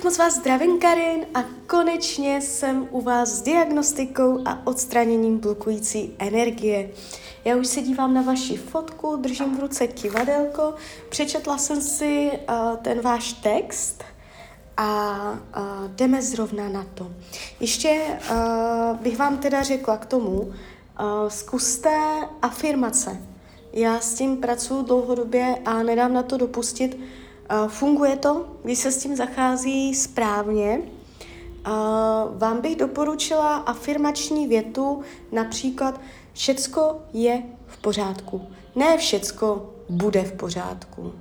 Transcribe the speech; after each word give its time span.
Tak 0.00 0.04
moc 0.04 0.18
vás 0.18 0.34
zdravím, 0.34 0.78
Karin, 0.78 1.26
a 1.34 1.44
konečně 1.66 2.40
jsem 2.40 2.88
u 2.90 3.00
vás 3.00 3.28
s 3.28 3.42
diagnostikou 3.42 4.40
a 4.44 4.66
odstraněním 4.66 5.38
blokující 5.38 6.14
energie. 6.18 6.90
Já 7.44 7.56
už 7.56 7.66
se 7.66 7.80
dívám 7.80 8.14
na 8.14 8.22
vaši 8.22 8.56
fotku, 8.56 9.16
držím 9.16 9.56
v 9.56 9.60
ruce 9.60 9.86
kivadelko, 9.86 10.74
přečetla 11.08 11.58
jsem 11.58 11.82
si 11.82 12.30
uh, 12.32 12.76
ten 12.76 13.00
váš 13.00 13.32
text 13.32 14.04
a 14.76 15.16
uh, 15.56 15.88
jdeme 15.88 16.22
zrovna 16.22 16.68
na 16.68 16.86
to. 16.94 17.10
Ještě 17.60 18.02
uh, 18.30 18.96
bych 18.96 19.18
vám 19.18 19.38
teda 19.38 19.62
řekla 19.62 19.96
k 19.96 20.06
tomu, 20.06 20.40
uh, 20.40 20.52
zkuste 21.28 21.96
afirmace. 22.42 23.22
Já 23.72 24.00
s 24.00 24.14
tím 24.14 24.36
pracuji 24.36 24.82
dlouhodobě 24.82 25.56
a 25.64 25.82
nedám 25.82 26.12
na 26.12 26.22
to 26.22 26.36
dopustit, 26.36 27.00
Funguje 27.68 28.16
to, 28.16 28.46
když 28.62 28.78
se 28.78 28.92
s 28.92 28.98
tím 29.02 29.16
zachází 29.16 29.94
správně. 29.94 30.80
Vám 32.36 32.60
bych 32.60 32.76
doporučila 32.76 33.56
afirmační 33.56 34.46
větu, 34.46 35.02
například 35.32 36.00
všecko 36.32 36.96
je 37.12 37.42
v 37.66 37.78
pořádku. 37.78 38.42
Ne 38.74 38.98
všecko 38.98 39.74
bude 39.88 40.22
v 40.22 40.32
pořádku. 40.32 41.12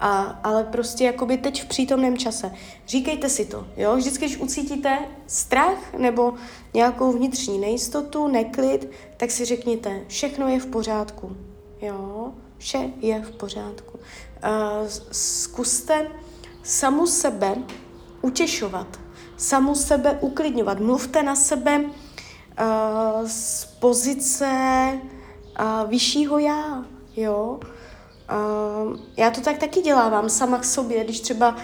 A, 0.00 0.20
ale 0.20 0.64
prostě 0.64 1.04
jakoby 1.04 1.36
teď 1.36 1.62
v 1.62 1.66
přítomném 1.66 2.18
čase. 2.18 2.52
Říkejte 2.86 3.28
si 3.28 3.44
to, 3.44 3.66
jo? 3.76 3.96
Vždycky, 3.96 4.24
když 4.24 4.38
ucítíte 4.38 4.98
strach 5.26 5.94
nebo 5.98 6.34
nějakou 6.74 7.12
vnitřní 7.12 7.58
nejistotu, 7.58 8.28
neklid, 8.28 8.90
tak 9.16 9.30
si 9.30 9.44
řekněte, 9.44 10.00
všechno 10.06 10.48
je 10.48 10.60
v 10.60 10.66
pořádku, 10.66 11.36
jo? 11.82 12.32
Vše 12.58 12.90
je 13.00 13.22
v 13.22 13.30
pořádku. 13.30 13.98
Uh, 14.44 14.88
zkuste 15.12 16.06
samu 16.62 17.06
sebe 17.06 17.56
utěšovat, 18.22 18.86
samu 19.36 19.74
sebe 19.74 20.18
uklidňovat. 20.20 20.80
Mluvte 20.80 21.22
na 21.22 21.36
sebe 21.36 21.80
uh, 21.80 23.26
z 23.26 23.64
pozice 23.64 24.48
uh, 25.60 25.90
vyššího 25.90 26.38
já, 26.38 26.84
jo. 27.16 27.60
Já 29.16 29.30
to 29.30 29.40
tak 29.40 29.58
taky 29.58 29.80
dělávám 29.80 30.28
sama 30.28 30.58
k 30.58 30.64
sobě, 30.64 31.04
když 31.04 31.20
třeba 31.20 31.56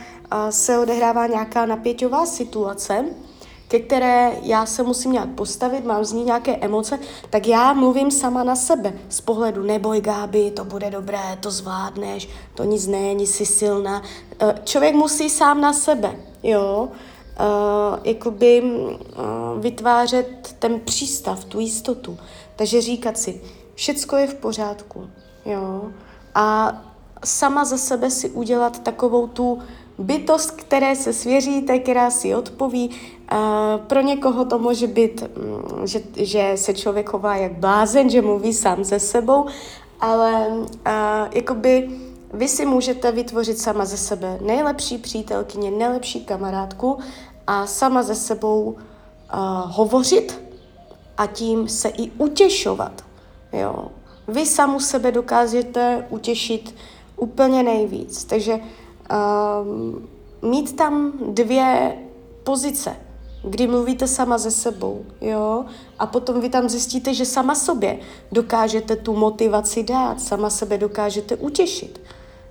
se 0.51 0.79
odehrává 0.79 1.27
nějaká 1.27 1.67
napěťová 1.67 2.27
situace, 2.27 3.05
ke 3.75 3.81
které 3.81 4.33
já 4.43 4.67
se 4.67 4.83
musím 4.83 5.13
nějak 5.13 5.29
postavit, 5.29 5.85
mám 5.85 6.05
z 6.05 6.13
ní 6.13 6.25
nějaké 6.25 6.57
emoce, 6.57 6.99
tak 7.31 7.47
já 7.47 7.73
mluvím 7.73 8.11
sama 8.11 8.45
na 8.45 8.57
sebe 8.57 8.93
z 9.09 9.21
pohledu 9.21 9.63
neboj 9.63 10.01
Gáby, 10.01 10.51
to 10.51 10.65
bude 10.65 10.91
dobré, 10.91 11.39
to 11.41 11.51
zvládneš, 11.51 12.29
to 12.55 12.65
nic 12.65 12.87
není, 12.87 13.27
jsi 13.27 13.47
silná. 13.47 14.03
Eh, 14.41 14.55
člověk 14.65 14.95
musí 14.95 15.31
sám 15.31 15.61
na 15.61 15.73
sebe, 15.73 16.17
jo, 16.43 16.89
uh, 16.89 17.99
jakoby 18.05 18.63
uh, 18.63 19.61
vytvářet 19.61 20.57
ten 20.59 20.81
přístav, 20.81 21.45
tu 21.45 21.61
jistotu. 21.61 22.19
Takže 22.57 22.81
říkat 22.81 23.19
si, 23.19 23.41
všecko 23.75 24.17
je 24.17 24.27
v 24.27 24.35
pořádku, 24.35 25.11
jo, 25.47 25.91
a 26.35 26.79
sama 27.25 27.65
za 27.65 27.77
sebe 27.79 28.11
si 28.11 28.31
udělat 28.31 28.79
takovou 28.79 29.27
tu 29.27 29.59
bytost, 29.99 30.51
které 30.51 30.97
se 30.97 31.13
svěříte, 31.13 31.79
která 31.79 32.11
si 32.11 32.35
odpoví. 32.35 32.91
Uh, 33.35 33.81
pro 33.87 34.01
někoho 34.01 34.45
to 34.45 34.59
může 34.59 34.87
být, 34.87 35.23
um, 35.23 35.87
že, 35.87 36.01
že 36.17 36.53
se 36.55 36.75
člověk 36.75 37.09
chová 37.11 37.37
jak 37.37 37.53
blázen, 37.53 38.11
že 38.11 38.23
mluví 38.23 38.55
sám 38.55 38.85
se 38.85 39.01
sebou, 39.01 39.47
ale 40.01 40.47
uh, 40.49 40.63
jakoby 41.33 41.91
vy 42.33 42.49
si 42.49 42.67
můžete 42.67 43.13
vytvořit 43.13 43.59
sama 43.59 43.85
ze 43.85 43.97
sebe 43.97 44.39
nejlepší 44.41 44.99
přítelkyně, 44.99 45.71
nejlepší 45.71 46.25
kamarádku 46.25 46.99
a 47.47 47.67
sama 47.67 48.03
ze 48.03 48.15
sebou 48.15 48.63
uh, 48.63 48.77
hovořit 49.65 50.43
a 51.17 51.27
tím 51.27 51.69
se 51.69 51.89
i 51.89 52.11
utěšovat. 52.11 53.05
Jo. 53.53 53.87
Vy 54.29 54.47
samu 54.47 54.81
sebe 54.81 55.13
dokážete 55.13 56.07
utěšit 56.11 56.75
úplně 57.17 57.63
nejvíc. 57.63 58.25
Takže 58.25 58.61
um, 59.63 60.09
mít 60.43 60.77
tam 60.77 61.13
dvě 61.27 61.97
pozice, 62.45 62.97
kdy 63.45 63.67
mluvíte 63.67 64.09
sama 64.09 64.39
ze 64.39 64.51
sebou, 64.51 65.05
jo, 65.21 65.65
a 65.99 66.07
potom 66.07 66.41
vy 66.41 66.49
tam 66.49 66.69
zjistíte, 66.69 67.15
že 67.15 67.25
sama 67.25 67.55
sobě 67.55 67.99
dokážete 68.33 68.97
tu 68.97 69.17
motivaci 69.17 69.83
dát, 69.83 70.21
sama 70.21 70.51
sebe 70.51 70.79
dokážete 70.79 71.37
utěšit, 71.37 72.01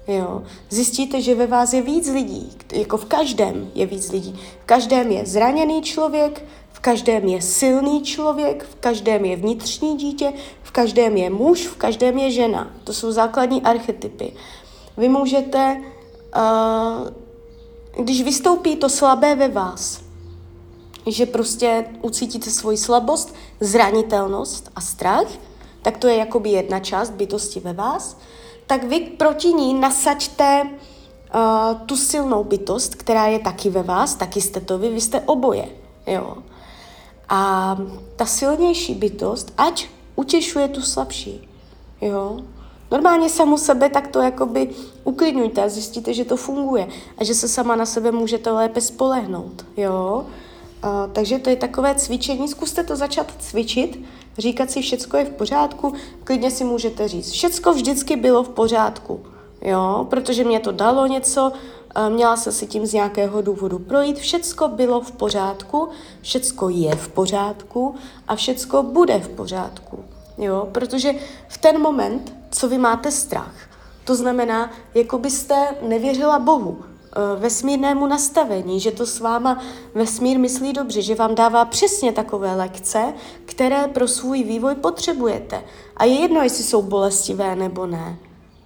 jo. 0.08 0.44
Zjistíte, 0.70 1.22
že 1.22 1.36
ve 1.36 1.48
vás 1.48 1.74
je 1.74 1.82
víc 1.82 2.10
lidí, 2.10 2.52
jako 2.74 2.98
v 2.98 3.06
každém 3.06 3.72
je 3.76 3.86
víc 3.86 4.12
lidí. 4.12 4.40
V 4.64 4.66
každém 4.66 5.12
je 5.12 5.26
zraněný 5.26 5.82
člověk, 5.82 6.46
v 6.72 6.80
každém 6.80 7.28
je 7.28 7.42
silný 7.42 8.02
člověk, 8.02 8.64
v 8.64 8.76
každém 8.76 9.26
je 9.26 9.36
vnitřní 9.36 9.98
dítě, 9.98 10.34
v 10.64 10.72
každém 10.72 11.18
je 11.18 11.30
muž, 11.30 11.68
v 11.68 11.76
každém 11.76 12.18
je 12.18 12.32
žena. 12.32 12.74
To 12.84 12.94
jsou 12.94 13.12
základní 13.12 13.62
archetypy. 13.62 14.34
Vy 14.98 15.10
můžete 15.10 15.82
uh, 16.36 17.10
když 18.00 18.24
vystoupí 18.24 18.76
to 18.76 18.90
slabé 18.90 19.36
ve 19.36 19.48
vás, 19.48 20.03
že 21.08 21.26
prostě 21.26 21.86
ucítíte 22.02 22.50
svoji 22.50 22.78
slabost, 22.78 23.36
zranitelnost 23.60 24.72
a 24.76 24.82
strach, 24.82 25.28
tak 25.82 25.98
to 25.98 26.08
je 26.08 26.16
jakoby 26.16 26.50
jedna 26.50 26.80
část 26.80 27.10
bytosti 27.10 27.60
ve 27.60 27.74
vás, 27.74 28.18
tak 28.68 28.84
vy 28.84 29.00
proti 29.00 29.48
ní 29.48 29.74
nasaďte 29.74 30.64
uh, 30.64 31.82
tu 31.86 31.98
silnou 31.98 32.44
bytost, 32.44 32.96
která 32.96 33.26
je 33.28 33.40
taky 33.40 33.70
ve 33.70 33.84
vás, 33.84 34.16
taky 34.16 34.42
jste 34.42 34.60
to 34.60 34.78
vy, 34.78 34.90
vy 34.90 35.02
jste 35.02 35.20
oboje, 35.20 35.70
jo. 36.08 36.38
A 37.30 37.78
ta 38.16 38.26
silnější 38.26 38.96
bytost, 38.96 39.54
ať 39.58 39.88
utěšuje 40.16 40.68
tu 40.68 40.82
slabší, 40.82 41.50
jo. 42.02 42.40
Normálně 42.92 43.30
samu 43.30 43.58
sebe 43.58 43.90
tak 43.90 44.08
to 44.08 44.22
jakoby 44.22 44.70
uklidňujte 45.04 45.64
a 45.64 45.70
zjistíte, 45.70 46.14
že 46.14 46.26
to 46.26 46.38
funguje 46.38 46.88
a 47.18 47.24
že 47.24 47.36
se 47.36 47.48
sama 47.48 47.76
na 47.76 47.86
sebe 47.86 48.12
můžete 48.12 48.52
lépe 48.52 48.82
spolehnout, 48.82 49.66
jo. 49.78 50.26
Takže 51.14 51.40
to 51.40 51.50
je 51.50 51.56
takové 51.56 51.96
cvičení, 51.96 52.48
zkuste 52.48 52.84
to 52.84 52.96
začat 52.96 53.34
cvičit, 53.40 54.00
říkat 54.38 54.72
si, 54.72 54.82
všecko 54.82 55.18
je 55.18 55.26
v 55.26 55.30
pořádku, 55.30 55.94
klidně 56.24 56.52
si 56.52 56.64
můžete 56.64 57.08
říct, 57.08 57.32
všecko 57.32 57.74
vždycky 57.74 58.16
bylo 58.16 58.44
v 58.44 58.50
pořádku, 58.50 59.26
jo, 59.62 60.08
protože 60.10 60.44
mě 60.44 60.60
to 60.60 60.72
dalo 60.72 61.08
něco, 61.08 61.52
měla 62.10 62.38
se 62.38 62.52
si 62.52 62.68
tím 62.68 62.86
z 62.86 62.94
nějakého 62.94 63.42
důvodu 63.42 63.80
projít, 63.80 64.18
všecko 64.18 64.68
bylo 64.68 65.02
v 65.02 65.12
pořádku, 65.12 65.90
všecko 66.22 66.70
je 66.70 66.96
v 66.96 67.08
pořádku 67.08 67.96
a 68.28 68.36
všecko 68.36 68.84
bude 68.84 69.20
v 69.20 69.30
pořádku, 69.30 70.04
jo, 70.38 70.70
protože 70.72 71.14
v 71.48 71.58
ten 71.58 71.82
moment 71.82 72.34
co 72.52 72.70
vy 72.70 72.78
máte 72.78 73.12
strach. 73.12 73.56
To 74.04 74.16
znamená, 74.16 74.72
jako 74.94 75.18
byste 75.18 75.68
nevěřila 75.82 76.40
Bohu, 76.40 76.78
vesmírnému 77.36 78.08
nastavení, 78.08 78.80
že 78.80 78.92
to 78.92 79.06
s 79.06 79.20
váma 79.20 79.62
vesmír 79.94 80.40
myslí 80.40 80.74
dobře, 80.74 81.02
že 81.02 81.16
vám 81.16 81.36
dává 81.36 81.66
přesně 81.66 82.12
takové 82.12 82.56
lekce, 82.56 83.14
které 83.46 83.88
pro 83.88 84.08
svůj 84.08 84.44
vývoj 84.44 84.76
potřebujete. 84.76 85.64
A 85.98 86.06
je 86.06 86.14
jedno, 86.14 86.42
jestli 86.42 86.64
jsou 86.64 86.82
bolestivé 86.82 87.56
nebo 87.56 87.86
ne. 87.86 88.18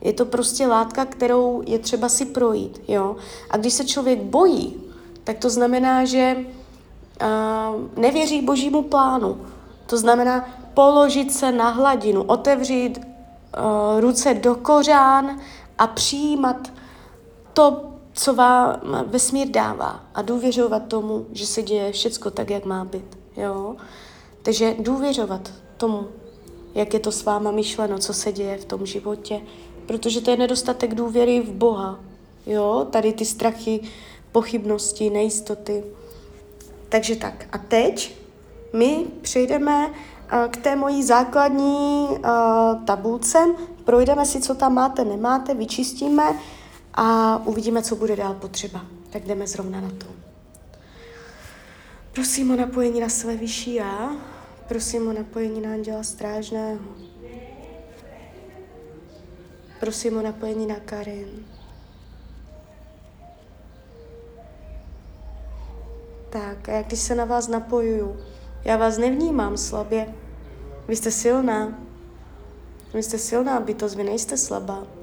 Je 0.02 0.13
to 0.13 0.25
prostě 0.25 0.68
látka, 0.68 1.06
kterou 1.06 1.63
je 1.66 1.80
třeba 1.80 2.09
si 2.09 2.25
projít. 2.25 2.81
Jo? 2.88 3.16
A 3.50 3.57
když 3.57 3.74
se 3.74 3.86
člověk 3.86 4.22
bojí, 4.22 4.81
tak 5.24 5.38
to 5.38 5.50
znamená, 5.50 6.06
že 6.06 6.38
uh, 6.38 8.02
nevěří 8.02 8.41
božímu 8.41 8.81
plánu. 8.81 9.41
To 9.86 9.97
znamená 9.97 10.50
položit 10.74 11.34
se 11.34 11.52
na 11.52 11.69
hladinu, 11.69 12.24
otevřít 12.24 12.97
uh, 12.97 14.00
ruce 14.00 14.34
do 14.34 14.56
kořán 14.56 15.40
a 15.78 15.88
přijímat 15.88 16.72
to, 17.53 17.84
co 18.17 18.33
vám 18.33 18.79
vesmír 19.07 19.47
dává 19.47 20.03
a 20.16 20.22
důvěřovat 20.22 20.88
tomu, 20.88 21.25
že 21.31 21.47
se 21.47 21.62
děje 21.62 21.92
všecko 21.92 22.31
tak, 22.31 22.50
jak 22.50 22.65
má 22.65 22.86
být. 22.86 23.18
Jo? 23.38 23.75
Takže 24.42 24.75
důvěřovat 24.80 25.51
tomu, 25.77 26.07
jak 26.75 26.94
je 26.94 27.00
to 27.00 27.12
s 27.12 27.24
váma 27.24 27.51
myšleno, 27.51 28.00
co 28.00 28.13
se 28.13 28.31
děje 28.31 28.57
v 28.57 28.65
tom 28.65 28.86
životě, 28.86 29.42
protože 29.86 30.21
to 30.21 30.31
je 30.31 30.38
nedostatek 30.38 30.95
důvěry 30.95 31.42
v 31.42 31.51
Boha. 31.51 32.00
Jo? 32.45 32.88
Tady 32.92 33.13
ty 33.13 33.25
strachy, 33.25 33.80
pochybnosti, 34.31 35.09
nejistoty. 35.09 35.83
Takže 36.89 37.15
tak. 37.15 37.45
A 37.51 37.57
teď 37.57 38.15
my 38.74 39.06
přejdeme 39.21 39.92
k 40.50 40.57
té 40.57 40.75
mojí 40.75 41.03
základní 41.03 42.07
uh, 42.09 42.86
tabulce. 42.86 43.39
Projdeme 43.83 44.25
si, 44.25 44.42
co 44.42 44.56
tam 44.56 44.74
máte, 44.74 45.06
nemáte, 45.06 45.53
vyčistíme 45.53 46.39
a 46.99 47.38
uvidíme, 47.45 47.83
co 47.83 47.95
bude 47.95 48.15
dál 48.15 48.33
potřeba. 48.33 48.85
Tak 49.09 49.23
jdeme 49.23 49.47
zrovna 49.47 49.81
na 49.81 49.89
to. 49.89 50.05
Prosím 52.13 52.51
o 52.51 52.55
napojení 52.55 52.99
na 52.99 53.09
své 53.09 53.35
vyšší 53.35 53.73
já. 53.73 54.11
Prosím 54.67 55.07
o 55.07 55.13
napojení 55.13 55.61
na 55.61 55.73
anděla 55.73 56.03
strážného. 56.03 56.79
Prosím 59.79 60.17
o 60.17 60.21
napojení 60.21 60.67
na 60.67 60.75
Karin. 60.75 61.45
Tak, 66.29 66.69
a 66.69 66.81
když 66.81 66.99
se 66.99 67.15
na 67.15 67.25
vás 67.25 67.47
napojuju, 67.47 68.17
já 68.65 68.77
vás 68.77 68.97
nevnímám 68.97 69.57
slabě. 69.57 70.13
Vy 70.88 70.95
jste 70.95 71.11
silná. 71.11 71.79
Vy 72.94 73.03
jste 73.03 73.17
silná 73.17 73.59
bytost, 73.59 73.95
vy 73.95 74.03
nejste 74.03 74.38
slabá. 74.38 74.96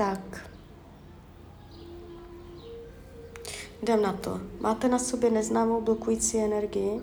Tak. 0.00 0.50
Jdem 3.82 4.02
na 4.02 4.12
to. 4.12 4.40
Máte 4.60 4.88
na 4.88 4.98
sobě 4.98 5.30
neznámou 5.30 5.80
blokující 5.80 6.38
energii? 6.38 7.00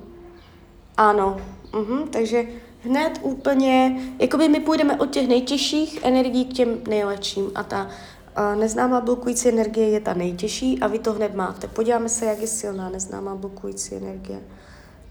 Ano. 0.97 1.41
Mhm, 1.73 2.07
takže 2.07 2.43
hned 2.81 3.19
úplně, 3.21 4.01
jakoby 4.19 4.49
my 4.49 4.59
půjdeme 4.59 4.99
od 4.99 5.09
těch 5.09 5.27
nejtěžších 5.27 5.99
energií 6.03 6.45
k 6.45 6.53
těm 6.53 6.77
nejlepším 6.87 7.51
a 7.55 7.63
ta 7.63 7.89
a 8.35 8.55
neznámá 8.55 9.01
blokující 9.01 9.49
energie 9.49 9.89
je 9.89 9.99
ta 9.99 10.13
nejtěžší 10.13 10.79
a 10.79 10.87
vy 10.87 10.99
to 10.99 11.13
hned 11.13 11.35
máte. 11.35 11.67
Podíváme 11.67 12.09
se, 12.09 12.25
jak 12.25 12.39
je 12.39 12.47
silná 12.47 12.89
neznámá 12.89 13.35
blokující 13.35 13.95
energie. 13.95 14.41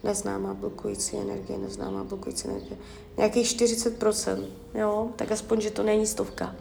Neznámá 0.05 0.55
blokující 0.55 1.17
energie, 1.17 1.59
neznámá 1.59 2.05
blokující 2.05 2.49
energie. 2.49 2.77
Nějakých 3.17 3.47
40%, 3.47 4.45
jo? 4.75 5.09
Tak 5.17 5.33
aspoň, 5.33 5.61
že 5.61 5.71
to 5.71 5.83
není 5.83 6.07
stovka. 6.07 6.55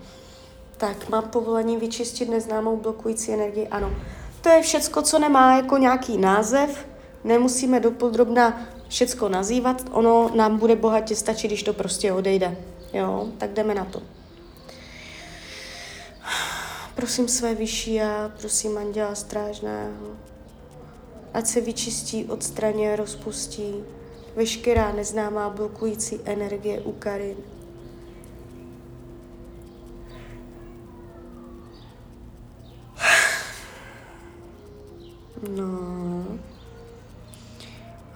Tak, 0.77 1.09
mám 1.09 1.29
povolení 1.29 1.77
vyčistit 1.77 2.29
neznámou 2.29 2.77
blokující 2.77 3.31
energii? 3.31 3.67
Ano. 3.67 3.91
To 4.41 4.49
je 4.49 4.61
všecko, 4.61 5.01
co 5.01 5.19
nemá 5.19 5.55
jako 5.55 5.77
nějaký 5.77 6.17
název. 6.17 6.87
Nemusíme 7.23 7.79
dopodrobna 7.79 8.67
všecko 8.87 9.29
nazývat. 9.29 9.85
Ono 9.91 10.31
nám 10.35 10.57
bude 10.57 10.75
bohatě 10.75 11.15
stačit, 11.15 11.47
když 11.47 11.63
to 11.63 11.73
prostě 11.73 12.13
odejde. 12.13 12.57
Jo, 12.93 13.27
tak 13.37 13.53
jdeme 13.53 13.75
na 13.75 13.85
to. 13.85 14.01
Prosím 16.95 17.27
své 17.27 17.55
vyšší 17.55 18.01
a 18.01 18.31
prosím 18.39 18.77
anděla 18.77 19.15
strážného, 19.15 20.15
ať 21.33 21.47
se 21.47 21.61
vyčistí, 21.61 22.25
odstraně, 22.25 22.95
rozpustí 22.95 23.83
veškerá 24.35 24.91
neznámá 24.91 25.49
blokující 25.49 26.19
energie 26.25 26.81
u 26.81 26.91
Karin. 26.91 27.54
No. 35.49 36.25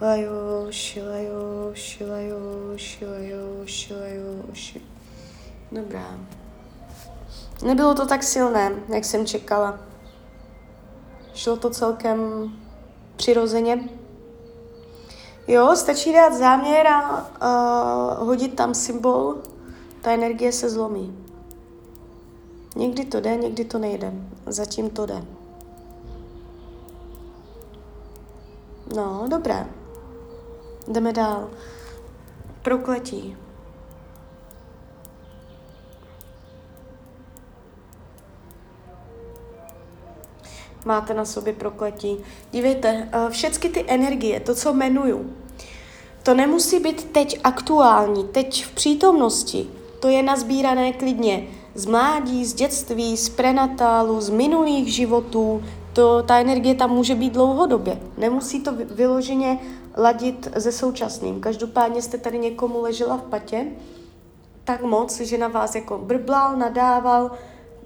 Lajo, 0.00 0.66
šilajo, 0.70 1.74
šilajo, 1.74 2.40
šilajo, 2.76 3.66
šilajo, 3.66 4.54
šilajo. 4.54 4.86
Dobrá. 5.72 6.18
Nebylo 7.62 7.94
to 7.94 8.06
tak 8.06 8.22
silné, 8.22 8.72
jak 8.88 9.04
jsem 9.04 9.26
čekala. 9.26 9.78
Šlo 11.34 11.56
to 11.56 11.70
celkem 11.70 12.50
přirozeně. 13.16 13.88
Jo, 15.48 15.76
stačí 15.76 16.12
dát 16.12 16.34
záměr 16.34 16.86
a 16.86 17.20
uh, 18.20 18.26
hodit 18.26 18.54
tam 18.54 18.74
symbol, 18.74 19.36
ta 20.02 20.10
energie 20.12 20.52
se 20.52 20.70
zlomí. 20.70 21.26
Někdy 22.76 23.04
to 23.04 23.20
jde, 23.20 23.36
někdy 23.36 23.64
to 23.64 23.78
nejde. 23.78 24.12
Zatím 24.46 24.90
to 24.90 25.06
jde. 25.06 25.24
No, 28.96 29.26
dobré. 29.28 29.66
Jdeme 30.88 31.12
dál. 31.12 31.50
Prokletí. 32.62 33.36
máte 40.84 41.14
na 41.14 41.24
sobě 41.24 41.52
prokletí. 41.52 42.16
Dívejte, 42.52 43.08
eh, 43.12 43.30
všechny 43.30 43.70
ty 43.70 43.84
energie, 43.88 44.40
to, 44.40 44.54
co 44.54 44.70
jmenuju, 44.70 45.32
to 46.22 46.34
nemusí 46.34 46.80
být 46.80 47.04
teď 47.04 47.40
aktuální, 47.44 48.24
teď 48.24 48.64
v 48.64 48.70
přítomnosti. 48.70 49.66
To 50.00 50.08
je 50.08 50.22
nazbírané 50.22 50.92
klidně 50.92 51.46
z 51.74 51.86
mládí, 51.86 52.44
z 52.44 52.54
dětství, 52.54 53.16
z 53.16 53.28
prenatálu, 53.28 54.20
z 54.20 54.30
minulých 54.30 54.94
životů. 54.94 55.62
To, 55.92 56.22
ta 56.22 56.40
energie 56.40 56.74
tam 56.74 56.90
může 56.90 57.14
být 57.14 57.32
dlouhodobě. 57.32 58.00
Nemusí 58.18 58.60
to 58.60 58.72
vyloženě 58.74 59.58
ladit 59.96 60.48
se 60.58 60.72
současným. 60.72 61.40
Každopádně 61.40 62.02
jste 62.02 62.18
tady 62.18 62.38
někomu 62.38 62.82
ležela 62.82 63.16
v 63.16 63.22
patě 63.22 63.66
tak 64.64 64.82
moc, 64.82 65.20
že 65.20 65.38
na 65.38 65.48
vás 65.48 65.74
jako 65.74 65.98
brblal, 65.98 66.56
nadával, 66.56 67.30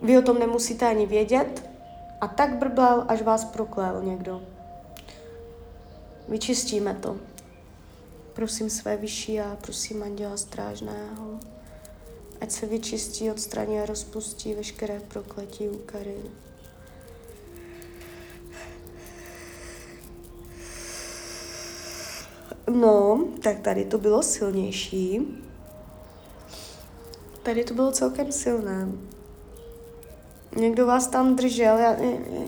vy 0.03 0.19
o 0.19 0.23
tom 0.23 0.39
nemusíte 0.39 0.87
ani 0.87 1.06
vědět, 1.06 1.71
a 2.21 2.29
tak 2.29 2.56
brblal, 2.56 3.05
až 3.09 3.23
vás 3.23 3.45
proklél 3.45 4.03
někdo. 4.03 4.43
Vyčistíme 6.29 6.95
to. 6.95 7.17
Prosím 8.33 8.71
své 8.71 8.97
vyšší 8.97 9.41
a 9.41 9.56
prosím 9.61 10.03
anděla 10.03 10.37
strážného, 10.37 11.41
ať 12.41 12.51
se 12.51 12.67
vyčistí, 12.67 13.31
odstraní 13.31 13.81
a 13.81 13.87
rozpustí 13.87 14.55
veškeré 14.55 15.01
prokletí 15.01 15.69
u 15.69 15.79
Kariny. 15.79 16.31
No, 22.71 23.25
tak 23.43 23.61
tady 23.61 23.85
to 23.85 23.99
bylo 23.99 24.23
silnější. 24.23 25.21
Tady 27.43 27.65
to 27.65 27.75
bylo 27.75 27.93
celkem 27.93 28.33
silné 28.33 28.89
někdo 30.57 30.87
vás 30.87 31.07
tam 31.07 31.37
držel, 31.37 31.79
já, 31.79 31.91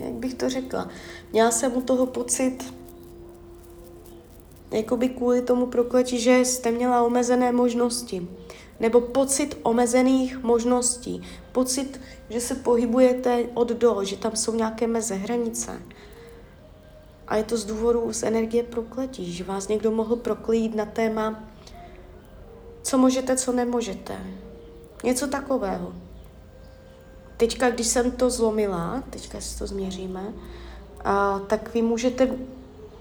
jak 0.05 0.13
bych 0.13 0.35
to 0.35 0.51
řekla. 0.51 0.89
Měla 1.33 1.51
jsem 1.51 1.77
u 1.77 1.81
toho 1.81 2.07
pocit, 2.07 2.75
jakoby 4.71 5.09
kvůli 5.09 5.43
tomu 5.43 5.67
prokletí, 5.67 6.19
že 6.19 6.39
jste 6.39 6.71
měla 6.71 7.03
omezené 7.03 7.53
možnosti. 7.53 8.29
Nebo 8.81 9.01
pocit 9.01 9.59
omezených 9.63 10.43
možností. 10.43 11.23
Pocit, 11.53 12.01
že 12.31 12.41
se 12.41 12.55
pohybujete 12.55 13.45
od 13.55 13.69
do, 13.69 14.05
že 14.05 14.17
tam 14.17 14.37
jsou 14.37 14.55
nějaké 14.55 14.87
meze, 14.87 15.15
hranice. 15.15 15.83
A 17.28 17.37
je 17.37 17.44
to 17.44 17.56
z 17.56 17.64
důvodu 17.64 18.12
z 18.12 18.23
energie 18.23 18.62
prokletí, 18.62 19.32
že 19.32 19.44
vás 19.44 19.69
někdo 19.69 19.90
mohl 19.90 20.17
proklít 20.17 20.75
na 20.75 20.84
téma, 20.84 21.44
co 22.82 22.99
můžete, 22.99 23.37
co 23.37 23.52
nemůžete. 23.52 24.17
Něco 25.05 25.26
takového. 25.26 25.93
Teďka, 27.37 27.70
když 27.70 27.87
jsem 27.87 28.11
to 28.11 28.31
zlomila, 28.31 29.02
teďka 29.11 29.40
si 29.40 29.58
to 29.58 29.67
změříme, 29.67 30.32
a, 31.05 31.39
tak 31.39 31.74
vy 31.74 31.82
můžete 31.82 32.36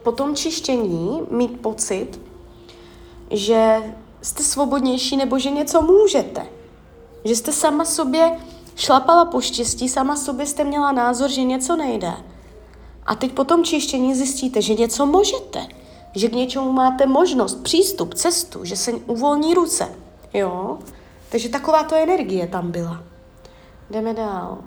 po 0.04 0.12
tom 0.12 0.36
čištění 0.36 1.22
mít 1.32 1.62
pocit, 1.62 2.20
že 3.32 3.94
jste 4.22 4.44
svobodnější 4.44 5.18
nebo 5.18 5.40
že 5.40 5.52
něco 5.52 5.82
můžete. 5.82 6.46
Že 7.24 7.36
jste 7.36 7.52
sama 7.54 7.86
sobě 7.86 8.38
šlapala 8.76 9.26
po 9.26 9.42
štěstí, 9.42 9.90
sama 9.90 10.16
sobě 10.16 10.46
jste 10.46 10.64
měla 10.64 10.92
názor, 10.92 11.30
že 11.30 11.44
něco 11.44 11.76
nejde. 11.76 12.14
A 13.06 13.16
teď 13.16 13.32
po 13.32 13.44
tom 13.44 13.64
čištění 13.64 14.16
zjistíte, 14.16 14.62
že 14.62 14.74
něco 14.74 15.06
můžete. 15.06 15.68
Že 16.16 16.30
k 16.30 16.34
něčemu 16.34 16.72
máte 16.72 17.06
možnost, 17.06 17.64
přístup, 17.64 18.14
cestu, 18.14 18.66
že 18.66 18.76
se 18.76 18.94
uvolní 18.94 19.54
ruce. 19.54 19.88
Jo? 20.34 20.78
Takže 21.30 21.50
taková 21.50 21.84
to 21.84 21.96
energie 21.96 22.48
tam 22.48 22.72
byla. 22.72 23.04
Jdeme 23.90 24.14
dál. 24.14 24.58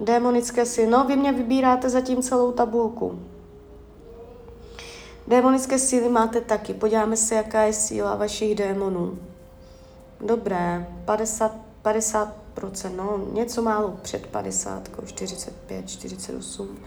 Démonické 0.00 0.66
síly. 0.66 0.86
No, 0.86 1.04
vy 1.04 1.16
mě 1.16 1.32
vybíráte 1.32 1.90
zatím 1.90 2.22
celou 2.22 2.52
tabulku. 2.52 3.18
Démonické 5.28 5.78
síly 5.78 6.08
máte 6.08 6.40
taky. 6.40 6.74
Podíváme 6.74 7.16
se, 7.16 7.34
jaká 7.34 7.62
je 7.62 7.72
síla 7.72 8.16
vašich 8.16 8.54
démonů. 8.54 9.18
Dobré, 10.20 10.86
50, 11.04 11.56
50%, 11.84 12.30
no 12.96 13.20
něco 13.32 13.62
málo 13.62 13.98
před 14.02 14.26
50, 14.26 14.90
45, 15.06 15.88
48. 15.88 16.78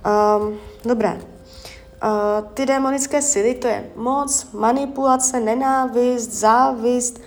Um, 0.00 0.58
dobré. 0.84 1.20
Uh, 1.20 2.48
ty 2.54 2.66
démonické 2.66 3.22
síly, 3.22 3.54
to 3.54 3.66
je 3.66 3.90
moc, 3.96 4.52
manipulace, 4.52 5.40
nenávist, 5.40 6.32
závist, 6.32 7.20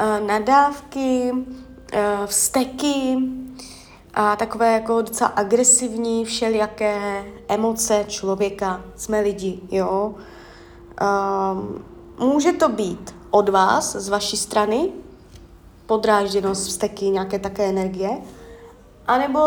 uh, 0.00 0.26
nadávky, 0.26 1.32
uh, 1.32 2.26
vzteky 2.26 3.18
a 4.14 4.36
takové 4.36 4.72
jako 4.72 5.02
docela 5.02 5.30
agresivní 5.30 6.24
všelijaké 6.24 7.24
emoce 7.48 8.04
člověka. 8.08 8.80
Jsme 8.96 9.20
lidi, 9.20 9.60
jo. 9.70 10.14
Um, 11.00 11.84
může 12.18 12.52
to 12.52 12.68
být 12.68 13.14
od 13.30 13.48
vás, 13.48 13.96
z 13.96 14.08
vaší 14.08 14.36
strany, 14.36 14.88
podrážděnost, 15.86 16.66
vzteky, 16.66 17.10
nějaké 17.10 17.38
také 17.38 17.64
energie, 17.64 18.18
anebo 19.06 19.40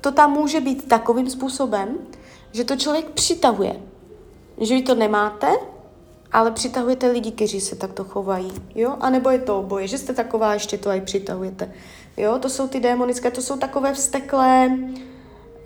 to 0.00 0.12
tam 0.12 0.32
může 0.32 0.60
být 0.60 0.88
takovým 0.88 1.30
způsobem, 1.30 1.98
že 2.52 2.64
to 2.64 2.76
člověk 2.76 3.10
přitahuje. 3.10 3.80
Že 4.60 4.74
vy 4.74 4.82
to 4.82 4.94
nemáte, 4.94 5.48
ale 6.32 6.50
přitahujete 6.50 7.10
lidi, 7.10 7.32
kteří 7.32 7.60
se 7.60 7.76
takto 7.76 8.04
chovají, 8.04 8.52
jo? 8.74 8.96
A 9.00 9.10
nebo 9.10 9.30
je 9.30 9.38
to 9.38 9.58
oboje, 9.58 9.88
že 9.88 9.98
jste 9.98 10.12
taková, 10.12 10.54
ještě 10.54 10.78
to 10.78 10.90
aj 10.90 11.00
přitahujete, 11.00 11.72
jo? 12.16 12.38
To 12.38 12.48
jsou 12.48 12.68
ty 12.68 12.80
démonické, 12.80 13.30
to 13.30 13.42
jsou 13.42 13.56
takové 13.56 13.94
vzteklé, 13.94 14.78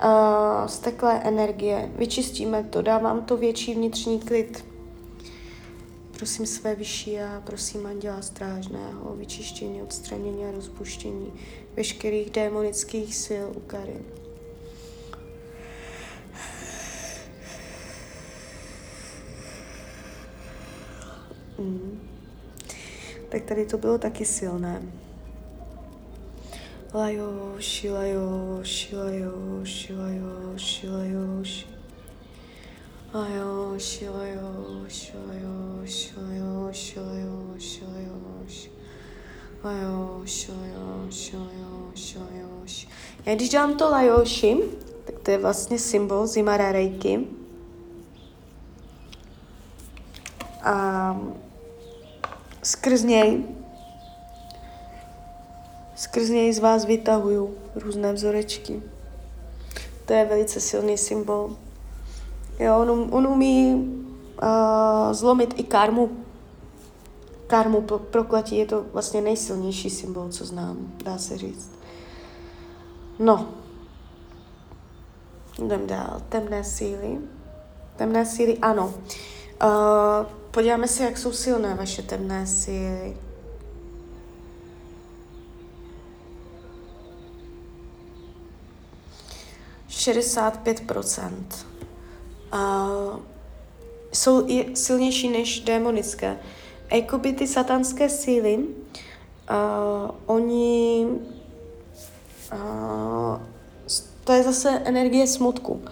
uh, 0.05 0.67
steklé 0.67 1.21
energie. 1.25 1.91
Vyčistíme 1.97 2.65
to, 2.71 2.83
dávám 2.83 3.23
to 3.23 3.37
větší 3.37 3.75
vnitřní 3.75 4.21
klid. 4.21 4.65
Prosím 6.17 6.47
své 6.47 6.75
vyšší 6.75 7.21
a 7.21 7.43
prosím 7.47 7.87
anděla 7.87 8.23
strážného 8.23 9.11
o 9.11 9.15
vyčištění, 9.15 9.83
odstranění 9.83 10.45
a 10.45 10.51
rozpuštění 10.51 11.33
veškerých 11.77 12.31
démonických 12.31 13.17
sil 13.25 13.47
u 13.57 13.61
Karin. 13.61 14.22
Mm. 21.59 22.01
Tak 23.29 23.43
tady 23.43 23.67
to 23.67 23.79
bylo 23.79 23.99
taky 23.99 24.25
silné. 24.25 24.83
Lajoši, 26.95 27.91
lajoši, 27.91 28.97
lajoši, 28.97 29.95
lajoši, 29.95 30.89
lajoši. 30.89 31.67
Lajoši, 33.15 34.09
lajoši, 34.09 35.13
lajoši, 35.29 36.13
lajoši, 36.17 37.01
lajoši, 37.01 37.85
lajoši. 37.85 38.71
Lajoši, 39.65 40.53
lajoši, 40.53 41.37
lajoši, 41.37 42.19
lajoši. 42.19 42.89
Já 43.27 43.35
když 43.35 43.49
dám 43.49 43.77
to 43.77 43.91
lajoši, 43.91 44.57
tak 45.05 45.19
to 45.19 45.31
je 45.31 45.39
vlastně 45.39 45.79
symbol 45.79 46.27
Zimara 46.27 46.73
Reiki. 46.73 47.42
A 50.62 51.16
skrz 52.62 53.02
něj 53.02 53.45
skrz 56.02 56.28
něj 56.28 56.52
z 56.52 56.59
vás 56.59 56.85
vytahuju 56.85 57.54
různé 57.75 58.12
vzorečky. 58.12 58.83
To 60.07 60.12
je 60.12 60.25
velice 60.25 60.61
silný 60.61 60.99
symbol. 60.99 61.57
Jo, 62.59 62.78
on, 62.78 62.90
um, 62.90 63.12
on 63.12 63.26
umí 63.26 63.75
uh, 63.75 65.12
zlomit 65.12 65.54
i 65.57 65.62
karmu. 65.62 66.11
Karmu 67.47 67.83
pro, 67.83 67.99
prokletí 67.99 68.57
je 68.57 68.66
to 68.66 68.85
vlastně 68.92 69.21
nejsilnější 69.21 69.90
symbol, 69.90 70.28
co 70.28 70.45
znám, 70.45 70.92
dá 71.04 71.19
se 71.19 71.38
říct. 71.38 71.71
No. 73.19 73.49
Jdem 75.64 75.87
dál. 75.87 76.23
Temné 76.28 76.64
síly. 76.64 77.19
Temné 77.97 78.26
síly, 78.26 78.59
ano. 78.59 78.95
Uh, 79.62 80.26
podíváme 80.53 80.89
se, 80.89 81.05
jak 81.05 81.19
jsou 81.19 81.33
silné 81.33 81.75
vaše 81.75 82.03
temné 82.03 82.47
síly. 82.47 83.17
65%. 89.89 91.31
A 92.53 92.89
jsou 94.13 94.49
i 94.49 94.77
silnější 94.77 95.29
než 95.29 95.61
démonické. 95.61 96.39
Jakoby 96.93 97.33
ty 97.33 97.47
satanské 97.47 98.09
síly, 98.09 98.59
uh, 98.59 98.65
oni, 100.27 101.07
uh, 102.53 103.41
to 104.25 104.33
je 104.33 104.43
zase 104.43 104.71
energie 104.71 105.27
smutku. 105.27 105.83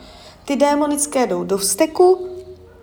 Ty 0.44 0.56
démonické 0.56 1.26
jdou 1.26 1.44
do 1.44 1.58
vzteku 1.58 2.28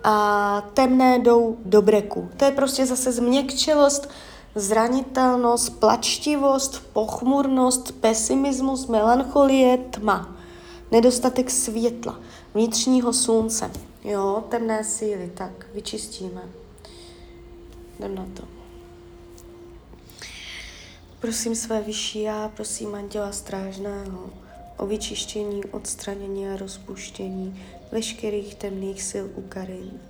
a 0.04 0.60
temné 0.74 1.18
jdou 1.18 1.56
do 1.64 1.82
breku. 1.82 2.28
To 2.36 2.44
je 2.44 2.50
prostě 2.50 2.86
zase 2.86 3.12
změkčelost, 3.12 4.08
zranitelnost, 4.54 5.80
plačtivost, 5.80 6.92
pochmurnost, 6.92 7.92
pesimismus, 7.92 8.86
melancholie, 8.86 9.78
tma 9.78 10.38
nedostatek 10.90 11.50
světla, 11.50 12.20
vnitřního 12.54 13.12
slunce, 13.12 13.70
jo, 14.04 14.44
temné 14.48 14.84
síly, 14.84 15.32
tak 15.34 15.66
vyčistíme. 15.74 16.42
Jdem 17.98 18.14
na 18.14 18.26
to. 18.34 18.42
Prosím 21.20 21.54
své 21.54 21.82
vyšší 21.82 22.22
já, 22.22 22.48
prosím 22.56 22.94
Anděla 22.94 23.32
Strážného 23.32 24.30
o 24.76 24.86
vyčištění, 24.86 25.64
odstranění 25.64 26.48
a 26.48 26.56
rozpuštění 26.56 27.62
veškerých 27.92 28.54
temných 28.54 29.02
sil 29.02 29.26
u 29.36 29.42
Karin. 29.48 30.00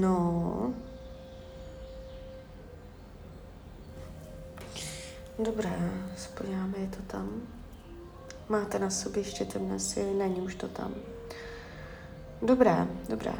No. 0.00 0.74
Dobré, 5.38 5.70
podíváme, 6.34 6.78
je 6.78 6.88
to 6.88 7.02
tam. 7.06 7.55
Máte 8.48 8.78
na 8.78 8.90
sobě 8.90 9.20
ještě 9.20 9.44
temné 9.44 9.78
síly, 9.78 10.14
není 10.14 10.40
už 10.40 10.54
to 10.54 10.68
tam. 10.68 10.94
Dobré, 12.42 12.86
dobré. 13.08 13.32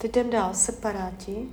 Teď 0.00 0.10
jdem 0.10 0.30
dál, 0.30 0.54
separáti. 0.54 1.48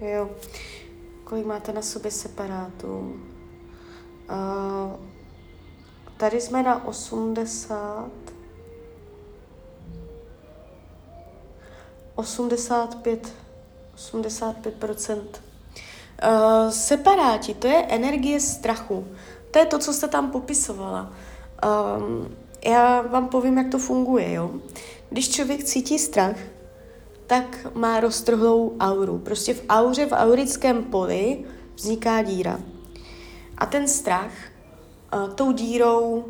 Jo. 0.00 0.30
Kolik 1.24 1.46
máte 1.46 1.72
na 1.72 1.82
sobě 1.82 2.10
separátů? 2.10 3.20
Uh, 4.30 5.00
tady 6.16 6.40
jsme 6.40 6.62
na 6.62 6.86
80. 6.86 8.10
85, 12.16 13.32
85%. 13.96 15.45
Uh, 16.16 16.70
separáti, 16.70 17.54
to 17.54 17.66
je 17.66 17.86
energie 17.88 18.40
strachu. 18.40 19.06
To 19.50 19.58
je 19.58 19.66
to, 19.66 19.78
co 19.78 19.92
jste 19.92 20.08
tam 20.08 20.30
popisovala. 20.30 21.12
Um, 21.98 22.28
já 22.64 23.02
vám 23.02 23.28
povím, 23.28 23.58
jak 23.58 23.70
to 23.70 23.78
funguje. 23.78 24.32
Jo? 24.32 24.50
Když 25.10 25.28
člověk 25.28 25.64
cítí 25.64 25.98
strach, 25.98 26.36
tak 27.26 27.66
má 27.74 28.00
roztrhlou 28.00 28.76
auru. 28.80 29.18
Prostě 29.18 29.54
v 29.54 29.62
auře, 29.68 30.06
v 30.06 30.12
aurickém 30.12 30.84
poli 30.84 31.44
vzniká 31.74 32.22
díra. 32.22 32.60
A 33.58 33.66
ten 33.66 33.88
strach 33.88 34.32
uh, 35.14 35.28
tou 35.34 35.52
dírou, 35.52 36.04
uh, 36.08 36.24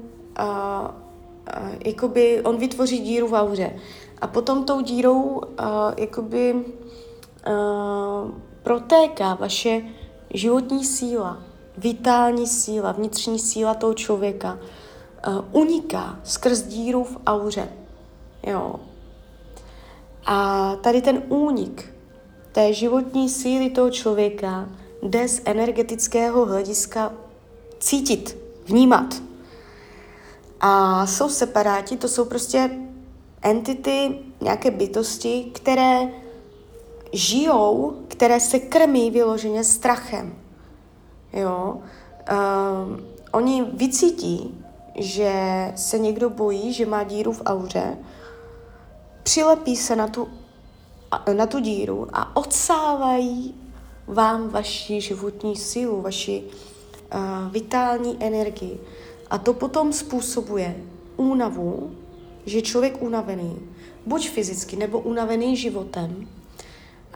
uh, 0.44 1.68
jakoby 1.84 2.42
on 2.42 2.56
vytvoří 2.56 2.98
díru 2.98 3.28
v 3.28 3.34
auře. 3.34 3.72
A 4.20 4.26
potom 4.26 4.64
tou 4.64 4.80
dírou 4.80 5.22
uh, 5.22 5.40
jakoby 5.96 6.54
uh, 7.46 8.30
protéká 8.66 9.34
vaše 9.34 9.82
životní 10.34 10.84
síla, 10.84 11.42
vitální 11.78 12.46
síla, 12.46 12.92
vnitřní 12.92 13.38
síla 13.38 13.74
toho 13.74 13.94
člověka. 13.94 14.58
Uh, 15.28 15.44
uniká 15.52 16.20
skrz 16.24 16.62
díru 16.62 17.04
v 17.04 17.16
auře. 17.26 17.68
Jo. 18.46 18.74
A 20.26 20.72
tady 20.76 21.02
ten 21.02 21.22
únik 21.28 21.94
té 22.52 22.72
životní 22.72 23.28
síly 23.28 23.70
toho 23.70 23.90
člověka 23.90 24.68
jde 25.02 25.28
z 25.28 25.40
energetického 25.44 26.46
hlediska 26.46 27.12
cítit, 27.78 28.36
vnímat. 28.64 29.14
A 30.60 31.06
jsou 31.06 31.28
separáti, 31.28 31.96
to 31.96 32.08
jsou 32.08 32.24
prostě 32.24 32.70
entity, 33.42 34.18
nějaké 34.40 34.70
bytosti, 34.70 35.50
které 35.54 36.25
žijou, 37.16 37.96
které 38.08 38.40
se 38.40 38.58
krmí 38.58 39.10
vyloženě 39.10 39.64
strachem. 39.64 40.34
Jo? 41.32 41.76
Um, 41.76 43.06
oni 43.32 43.64
vycítí, 43.72 44.64
že 44.94 45.32
se 45.76 45.98
někdo 45.98 46.30
bojí, 46.30 46.72
že 46.72 46.86
má 46.86 47.04
díru 47.04 47.32
v 47.32 47.42
auře, 47.46 47.98
přilepí 49.22 49.76
se 49.76 49.96
na 49.96 50.08
tu, 50.08 50.28
na 51.32 51.46
tu 51.46 51.60
díru 51.60 52.08
a 52.12 52.36
odsávají 52.36 53.54
vám 54.06 54.48
vaši 54.48 55.00
životní 55.00 55.56
sílu, 55.56 56.00
vaši 56.00 56.42
uh, 56.44 57.52
vitální 57.52 58.16
energii. 58.20 58.80
A 59.30 59.38
to 59.38 59.54
potom 59.54 59.92
způsobuje 59.92 60.76
únavu, 61.16 61.96
že 62.46 62.62
člověk 62.62 63.02
unavený, 63.02 63.58
buď 64.06 64.28
fyzicky, 64.28 64.76
nebo 64.76 65.00
unavený 65.00 65.56
životem. 65.56 66.28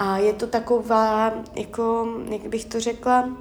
A 0.01 0.19
je 0.19 0.33
to 0.33 0.47
taková, 0.47 1.33
jako, 1.55 2.09
jak 2.31 2.49
bych 2.49 2.65
to 2.65 2.81
řekla, 2.81 3.25
uh, 3.25 3.33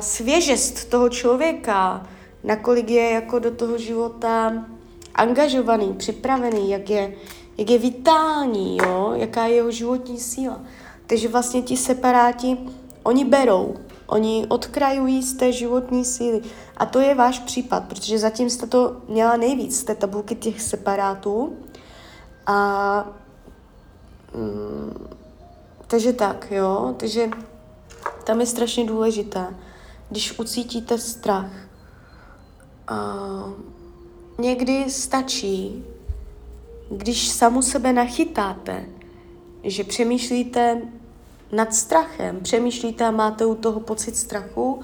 svěžest 0.00 0.90
toho 0.90 1.08
člověka, 1.08 2.06
nakolik 2.44 2.90
je 2.90 3.10
jako 3.10 3.38
do 3.38 3.50
toho 3.50 3.78
života 3.78 4.52
angažovaný, 5.14 5.94
připravený, 5.94 6.70
jak 6.70 6.90
je, 6.90 7.14
jak 7.58 7.70
je 7.70 7.78
vitální, 7.78 8.76
jo? 8.76 9.12
jaká 9.14 9.46
je 9.46 9.54
jeho 9.54 9.70
životní 9.70 10.20
síla. 10.20 10.60
Takže 11.06 11.28
vlastně 11.28 11.62
ti 11.62 11.76
separáti, 11.76 12.58
oni 13.02 13.24
berou 13.24 13.76
Oni 14.06 14.46
odkrajují 14.48 15.22
z 15.22 15.34
té 15.34 15.52
životní 15.52 16.04
síly. 16.04 16.42
A 16.76 16.86
to 16.86 17.00
je 17.00 17.14
váš 17.14 17.38
případ, 17.38 17.84
protože 17.84 18.18
zatím 18.18 18.50
jste 18.50 18.66
to 18.66 18.96
měla 19.08 19.36
nejvíc, 19.36 19.80
z 19.80 19.84
té 19.84 19.94
tabulky 19.94 20.34
těch 20.34 20.62
separátů. 20.62 21.56
A 22.46 23.06
mm, 24.34 25.08
takže 25.86 26.12
tak, 26.12 26.46
jo. 26.50 26.94
Takže 26.96 27.28
tam 28.24 28.40
je 28.40 28.46
strašně 28.46 28.84
důležité, 28.84 29.46
když 30.10 30.38
ucítíte 30.38 30.98
strach. 30.98 31.50
A 32.88 33.16
někdy 34.38 34.90
stačí, 34.90 35.84
když 36.90 37.28
samu 37.28 37.62
sebe 37.62 37.92
nachytáte, 37.92 38.84
že 39.64 39.84
přemýšlíte 39.84 40.82
nad 41.52 41.74
strachem, 41.74 42.40
přemýšlíte 42.40 43.04
a 43.04 43.10
máte 43.10 43.46
u 43.46 43.54
toho 43.54 43.80
pocit 43.80 44.16
strachu, 44.16 44.80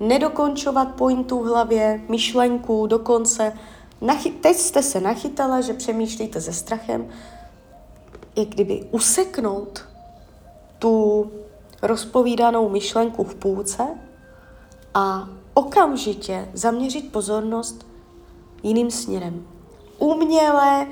nedokončovat 0.00 0.94
pointu 0.94 1.42
v 1.42 1.46
hlavě, 1.46 2.00
myšlenku 2.08 2.86
dokonce. 2.86 3.52
Nachy- 4.02 4.34
teď 4.40 4.56
jste 4.56 4.82
se 4.82 5.00
nachytala, 5.00 5.60
že 5.60 5.74
přemýšlíte 5.74 6.40
se 6.40 6.52
strachem, 6.52 7.08
jak 8.36 8.48
kdyby 8.48 8.88
useknout 8.90 9.87
tu 10.78 11.30
rozpovídanou 11.82 12.68
myšlenku 12.68 13.24
v 13.24 13.34
půlce 13.34 13.82
a 14.94 15.28
okamžitě 15.54 16.48
zaměřit 16.52 17.12
pozornost 17.12 17.86
jiným 18.62 18.90
směrem. 18.90 19.46
Uměle 19.98 20.86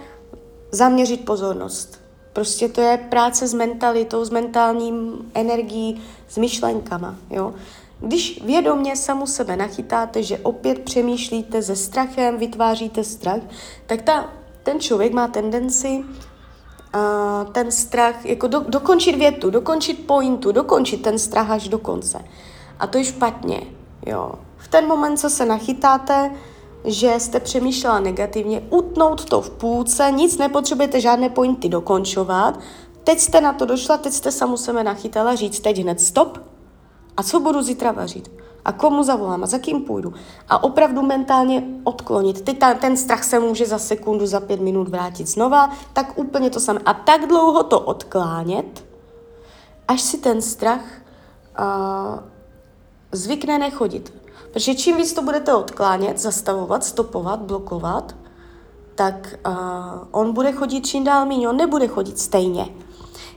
zaměřit 0.73 1.25
pozornost. 1.25 2.01
Prostě 2.33 2.69
to 2.69 2.81
je 2.81 2.97
práce 2.97 3.47
s 3.47 3.55
mentalitou, 3.55 4.25
s 4.25 4.31
mentálním 4.31 5.31
energií, 5.35 6.03
s 6.29 6.39
myšlenkama. 6.39 7.15
Jo? 7.31 7.55
Když 8.01 8.43
vědomě 8.45 8.97
samu 8.97 9.27
sebe 9.27 9.57
nachytáte, 9.57 10.23
že 10.23 10.39
opět 10.39 10.79
přemýšlíte 10.79 11.63
se 11.63 11.77
strachem, 11.77 12.39
vytváříte 12.39 13.05
strach, 13.05 13.41
tak 13.87 14.03
ta, 14.03 14.33
ten 14.63 14.81
člověk 14.81 15.13
má 15.13 15.29
tendenci 15.29 16.05
ten 17.53 17.71
strach, 17.71 18.25
jako 18.25 18.47
do, 18.47 18.61
dokončit 18.69 19.17
větu, 19.17 19.51
dokončit 19.51 20.07
pointu, 20.07 20.53
dokončit 20.53 21.03
ten 21.03 21.19
strach 21.19 21.51
až 21.51 21.69
do 21.69 21.79
konce. 21.79 22.25
A 22.79 22.87
to 22.87 22.99
je 22.99 23.05
špatně. 23.05 23.61
Jo. 24.07 24.33
V 24.57 24.69
ten 24.69 24.87
moment, 24.87 25.17
co 25.17 25.31
se 25.31 25.47
nachytáte, 25.47 26.31
že 26.85 27.15
jste 27.19 27.41
přemýšlela 27.41 28.01
negativně, 28.01 28.63
utnout 28.71 29.25
to 29.25 29.41
v 29.41 29.51
půlce, 29.51 30.11
nic 30.11 30.39
nepotřebujete 30.39 31.01
žádné 31.01 31.29
pointy 31.29 31.69
dokončovat, 31.69 32.61
teď 33.05 33.19
jste 33.19 33.41
na 33.41 33.53
to 33.53 33.67
došla, 33.67 33.97
teď 33.97 34.13
jste 34.13 34.33
samu 34.33 34.57
sebe 34.57 34.85
nachytala, 34.85 35.35
říct 35.35 35.61
teď 35.61 35.79
hned 35.79 36.01
stop 36.01 36.39
a 37.17 37.23
co 37.23 37.41
budu 37.41 37.63
zítra 37.63 37.93
vařit 37.93 38.31
a 38.67 38.73
komu 38.73 39.03
zavolám 39.03 39.45
a 39.45 39.47
za 39.47 39.59
kým 39.59 39.81
půjdu 39.81 40.15
a 40.49 40.65
opravdu 40.65 41.03
mentálně 41.03 41.65
odklonit. 41.85 42.41
Teď 42.41 42.59
ta, 42.59 42.75
ten 42.75 42.97
strach 42.97 43.25
se 43.25 43.39
může 43.39 43.67
za 43.67 43.79
sekundu, 43.79 44.27
za 44.27 44.41
pět 44.41 44.61
minut 44.61 44.89
vrátit 44.89 45.29
znova, 45.29 45.71
tak 45.93 46.19
úplně 46.19 46.51
to 46.51 46.61
samé. 46.61 46.81
A 46.87 46.95
tak 46.95 47.27
dlouho 47.27 47.63
to 47.63 47.81
odklánět, 47.81 48.85
až 49.89 50.03
si 50.03 50.19
ten 50.19 50.43
strach 50.43 50.85
uh, 51.59 52.19
zvykne 53.13 53.59
nechodit. 53.59 54.15
Protože 54.53 54.75
čím 54.75 54.97
víc 54.97 55.13
to 55.13 55.23
budete 55.23 55.55
odklánět, 55.55 56.19
zastavovat, 56.19 56.85
stopovat, 56.85 57.41
blokovat, 57.41 58.17
tak 58.95 59.39
uh, 59.47 59.55
on 60.11 60.33
bude 60.33 60.53
chodit 60.53 60.87
čím 60.87 61.05
dál 61.05 61.27
méně, 61.27 61.49
on 61.49 61.57
nebude 61.57 61.89
chodit 61.89 62.19
stejně. 62.19 62.69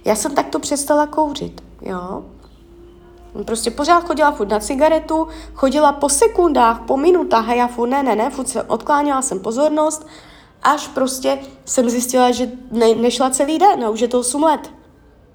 Já 0.06 0.16
jsem 0.16 0.36
takto 0.36 0.60
přestala 0.60 1.08
kouřit, 1.08 1.64
jo. 1.82 2.24
Prostě 3.46 3.72
pořád 3.72 4.04
chodila 4.04 4.32
furt 4.32 4.50
na 4.50 4.60
cigaretu, 4.60 5.28
chodila 5.54 5.92
po 5.92 6.10
sekundách, 6.10 6.82
po 6.82 6.98
minutách 6.98 7.50
a 7.50 7.54
já 7.54 7.68
furt 7.68 7.90
ne, 7.90 8.04
ne, 8.04 8.16
ne, 8.16 8.30
furt 8.30 8.50
se 8.50 8.64
odkláněla 8.64 9.22
jsem 9.22 9.40
pozornost, 9.40 10.08
až 10.64 10.88
prostě 10.88 11.40
jsem 11.66 11.90
zjistila, 11.90 12.32
že 12.32 12.52
ne, 12.72 12.96
nešla 12.96 13.30
celý 13.30 13.60
den 13.60 13.84
a 13.86 13.90
už 13.90 14.00
je 14.00 14.08
to 14.08 14.20
8 14.20 14.44
let. 14.44 14.72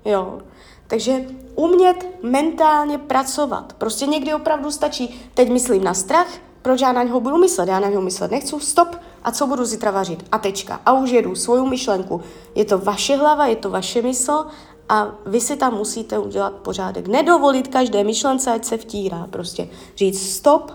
Jo. 0.05 0.39
Takže 0.87 1.25
umět 1.55 2.07
mentálně 2.23 2.99
pracovat. 2.99 3.73
Prostě 3.73 4.07
někdy 4.07 4.35
opravdu 4.35 4.71
stačí, 4.71 5.31
teď 5.35 5.51
myslím 5.51 5.85
na 5.85 5.95
strach, 5.95 6.29
proč 6.63 6.81
já 6.81 6.93
na 6.93 7.03
něho 7.03 7.21
budu 7.21 7.39
myslet? 7.39 7.69
Já 7.69 7.81
na 7.81 7.89
něho 7.89 8.03
myslet 8.03 8.31
nechci, 8.31 8.61
stop, 8.61 8.97
a 9.25 9.33
co 9.33 9.47
budu 9.47 9.65
zítra 9.65 9.91
vařit? 9.91 10.25
A 10.33 10.39
tečka. 10.39 10.81
A 10.87 10.93
už 10.93 11.11
jedu 11.11 11.35
svou 11.35 11.67
myšlenku. 11.67 12.23
Je 12.55 12.65
to 12.65 12.79
vaše 12.79 13.17
hlava, 13.17 13.47
je 13.47 13.57
to 13.57 13.71
vaše 13.71 14.03
mysl 14.03 14.47
a 14.89 15.15
vy 15.27 15.41
si 15.41 15.57
tam 15.57 15.75
musíte 15.75 16.19
udělat 16.19 16.53
pořádek. 16.53 17.09
Nedovolit 17.09 17.69
každé 17.69 18.05
myšlence, 18.05 18.53
ať 18.53 18.65
se 18.65 18.77
vtírá. 18.77 19.27
Prostě 19.31 19.69
říct 19.97 20.31
stop, 20.31 20.73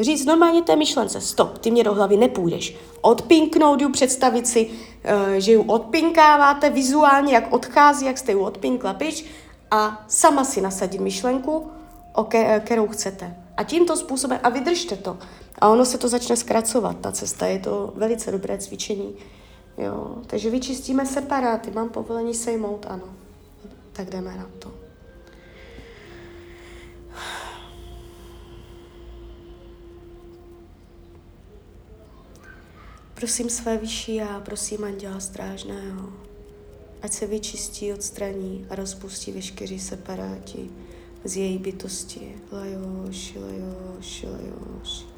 říct 0.00 0.24
normálně 0.24 0.62
té 0.62 0.76
myšlence, 0.76 1.20
stop, 1.20 1.58
ty 1.58 1.70
mě 1.70 1.84
do 1.84 1.94
hlavy 1.94 2.16
nepůjdeš. 2.16 2.76
Odpinknout 3.00 3.80
ju, 3.80 3.92
představit 3.92 4.46
si, 4.46 4.70
eh, 5.04 5.40
že 5.40 5.52
ju 5.52 5.62
odpinkáváte 5.62 6.70
vizuálně, 6.70 7.34
jak 7.34 7.52
odchází, 7.52 8.06
jak 8.06 8.18
jste 8.18 8.32
ju 8.32 8.40
odpinkla 8.40 8.94
pryč 8.94 9.24
a 9.70 10.04
sama 10.08 10.44
si 10.44 10.60
nasadit 10.60 11.00
myšlenku, 11.00 11.70
o 12.14 12.24
kterou 12.60 12.88
chcete. 12.88 13.36
A 13.56 13.64
tímto 13.64 13.96
způsobem, 13.96 14.40
a 14.42 14.48
vydržte 14.48 14.96
to. 14.96 15.18
A 15.58 15.68
ono 15.68 15.84
se 15.84 15.98
to 15.98 16.08
začne 16.08 16.36
zkracovat, 16.36 16.96
ta 17.00 17.12
cesta, 17.12 17.46
je 17.46 17.58
to 17.58 17.92
velice 17.96 18.32
dobré 18.32 18.58
cvičení. 18.58 19.14
Jo, 19.78 20.22
takže 20.26 20.50
vyčistíme 20.50 21.06
separáty, 21.06 21.70
mám 21.70 21.88
povolení 21.88 22.34
sejmout, 22.34 22.86
ano. 22.88 23.14
Tak 23.92 24.10
jdeme 24.10 24.36
na 24.36 24.50
to. 24.58 24.74
Prosím 33.14 33.50
své 33.50 33.76
vyšší 33.78 34.14
já, 34.14 34.40
prosím 34.40 34.84
anděla 34.84 35.20
strážného, 35.20 36.12
ať 37.02 37.12
se 37.12 37.26
vyčistí, 37.26 37.92
odstraní 37.92 38.66
a 38.70 38.74
rozpustí 38.74 39.32
veškerý 39.32 39.78
separáti 39.78 40.70
z 41.24 41.36
její 41.36 41.58
bytosti. 41.58 42.36
Lajoš, 42.52 43.34
lajoš, 43.34 44.22
lajoš. 44.22 45.13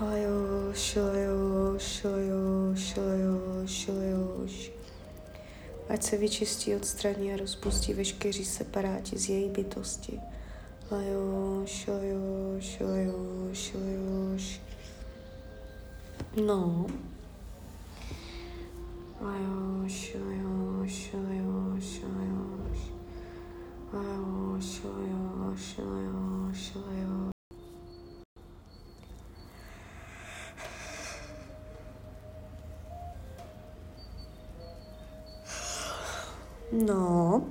Lajoš, 0.00 0.96
lajoš, 0.96 2.04
lajoš, 2.04 2.96
lajoš, 2.96 3.88
lajoš. 3.88 4.70
Ať 5.88 6.02
se 6.02 6.16
vyčistí, 6.16 6.74
odstraní 6.74 7.32
a 7.32 7.36
rozpustí 7.36 7.94
veškerý 7.94 8.44
separáti 8.44 9.18
z 9.18 9.28
její 9.28 9.50
bytosti. 9.50 10.20
Lajoš, 10.90 11.86
lajoš, 11.86 12.80
lajoš, 12.80 13.74
lajoš. 13.74 14.60
No. 16.46 16.86
Lajoš, 19.20 20.14
lajoš, 20.14 21.10
lajoš, 21.12 21.88
lajoš. 22.02 22.80
Lajoš, 23.92 24.80
lajoš, 24.84 25.78
lajoš, 25.78 26.74
lajoš. 26.74 27.37
No, 36.72 37.42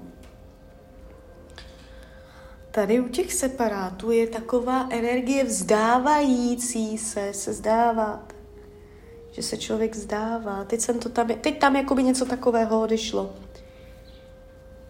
tady 2.71 2.99
u 2.99 3.07
těch 3.07 3.33
separátů 3.33 4.11
je 4.11 4.27
taková 4.27 4.87
energie 4.91 5.43
vzdávající 5.43 6.97
se, 6.97 7.33
se 7.33 7.53
zdávat. 7.53 8.33
Že 9.31 9.43
se 9.43 9.57
člověk 9.57 9.95
zdává. 9.95 10.63
Teď, 10.63 10.81
jsem 10.81 10.99
to 10.99 11.09
tam, 11.09 11.27
teď 11.27 11.59
tam 11.59 11.75
jakoby 11.75 12.03
něco 12.03 12.25
takového 12.25 12.81
odešlo. 12.81 13.33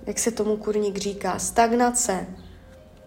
Jak 0.05 0.19
se 0.19 0.31
tomu 0.31 0.57
kurník 0.57 0.97
říká, 0.97 1.39
stagnace. 1.39 2.27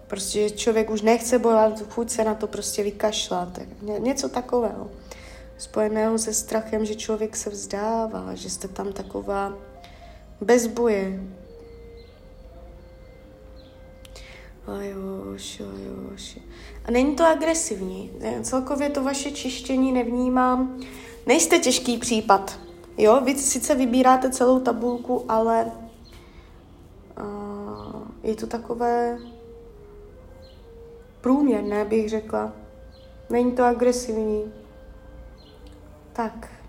Prostě 0.06 0.50
člověk 0.50 0.90
už 0.90 1.02
nechce 1.02 1.38
bojovat, 1.38 1.82
chuť 1.90 2.10
se 2.10 2.24
na 2.24 2.34
to 2.34 2.46
prostě 2.46 2.82
vykašlat. 2.82 3.58
Ně, 3.82 3.98
něco 3.98 4.28
takového. 4.28 4.90
Spojeného 5.58 6.18
se 6.18 6.34
strachem, 6.34 6.84
že 6.84 6.94
člověk 6.94 7.36
se 7.36 7.50
vzdává, 7.50 8.34
že 8.34 8.50
jste 8.50 8.68
tam 8.68 8.92
taková 8.92 9.52
bez 10.40 10.66
boje. 10.66 11.20
Lajoš, 14.66 15.60
lajoš. 15.60 16.38
A 16.84 16.90
není 16.90 17.16
to 17.16 17.26
agresivní. 17.26 18.10
Celkově 18.42 18.90
to 18.90 19.04
vaše 19.04 19.30
čištění 19.30 19.92
nevnímám. 19.92 20.80
Nejste 21.26 21.58
těžký 21.58 21.98
případ. 21.98 22.60
Jo, 22.98 23.20
vy 23.20 23.34
sice 23.34 23.74
vybíráte 23.74 24.30
celou 24.30 24.60
tabulku, 24.60 25.24
ale 25.28 25.72
je 28.22 28.34
to 28.34 28.46
takové 28.46 29.18
průměrné, 31.20 31.84
bych 31.84 32.08
řekla. 32.08 32.52
Není 33.30 33.52
to 33.52 33.64
agresivní. 33.64 34.52
Tak. 36.12 36.59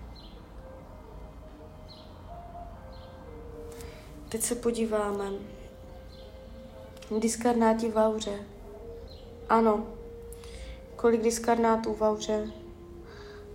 Teď 4.32 4.42
se 4.42 4.54
podíváme. 4.54 5.24
Diskarnáti 7.18 7.90
v 7.90 7.96
auře. 7.96 8.38
Ano. 9.48 9.86
Kolik 10.96 11.22
diskarnátů 11.22 11.94
v 11.94 12.02
auře? 12.02 12.50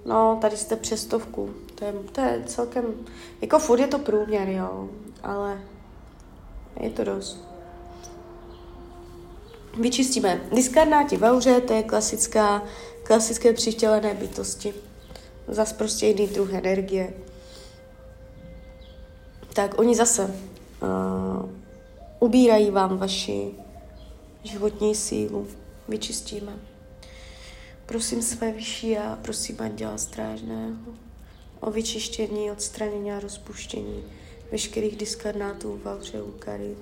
No, 0.05 0.37
tady 0.41 0.57
jste 0.57 0.75
přestovku. 0.75 1.53
To 1.75 1.85
je, 1.85 1.93
to 2.11 2.21
je 2.21 2.43
celkem, 2.45 2.85
jako 3.41 3.59
furt 3.59 3.79
je 3.79 3.87
to 3.87 3.99
průměr, 3.99 4.49
jo, 4.49 4.89
ale 5.23 5.61
je 6.79 6.89
to 6.89 7.03
dost. 7.03 7.43
Vyčistíme. 9.79 10.41
Diskarnáti 10.51 11.17
v 11.17 11.23
auře, 11.23 11.61
to 11.61 11.73
je 11.73 11.83
klasická, 11.83 12.63
klasické 13.03 13.53
přištělené 13.53 14.13
bytosti. 14.13 14.73
Zas 15.47 15.73
prostě 15.73 16.07
jiný 16.07 16.27
druh 16.27 16.53
energie. 16.53 17.13
Tak 19.53 19.79
oni 19.79 19.95
zase 19.95 20.56
uh, 20.81 21.49
ubírají 22.19 22.71
vám 22.71 22.97
vaši 22.97 23.51
životní 24.43 24.95
sílu. 24.95 25.47
Vyčistíme. 25.87 26.53
Prosím 27.85 28.21
své 28.21 28.51
vyšší 28.51 28.97
a 28.97 29.19
prosím 29.21 29.55
Anděla 29.59 29.97
Strážného 29.97 30.77
o 31.59 31.71
vyčištění, 31.71 32.51
odstranění 32.51 33.11
a 33.11 33.19
rozpuštění 33.19 34.03
veškerých 34.51 34.95
diskarnátů 34.95 35.79
v 35.83 35.87
auře 35.87 36.19
Karin. 36.39 36.75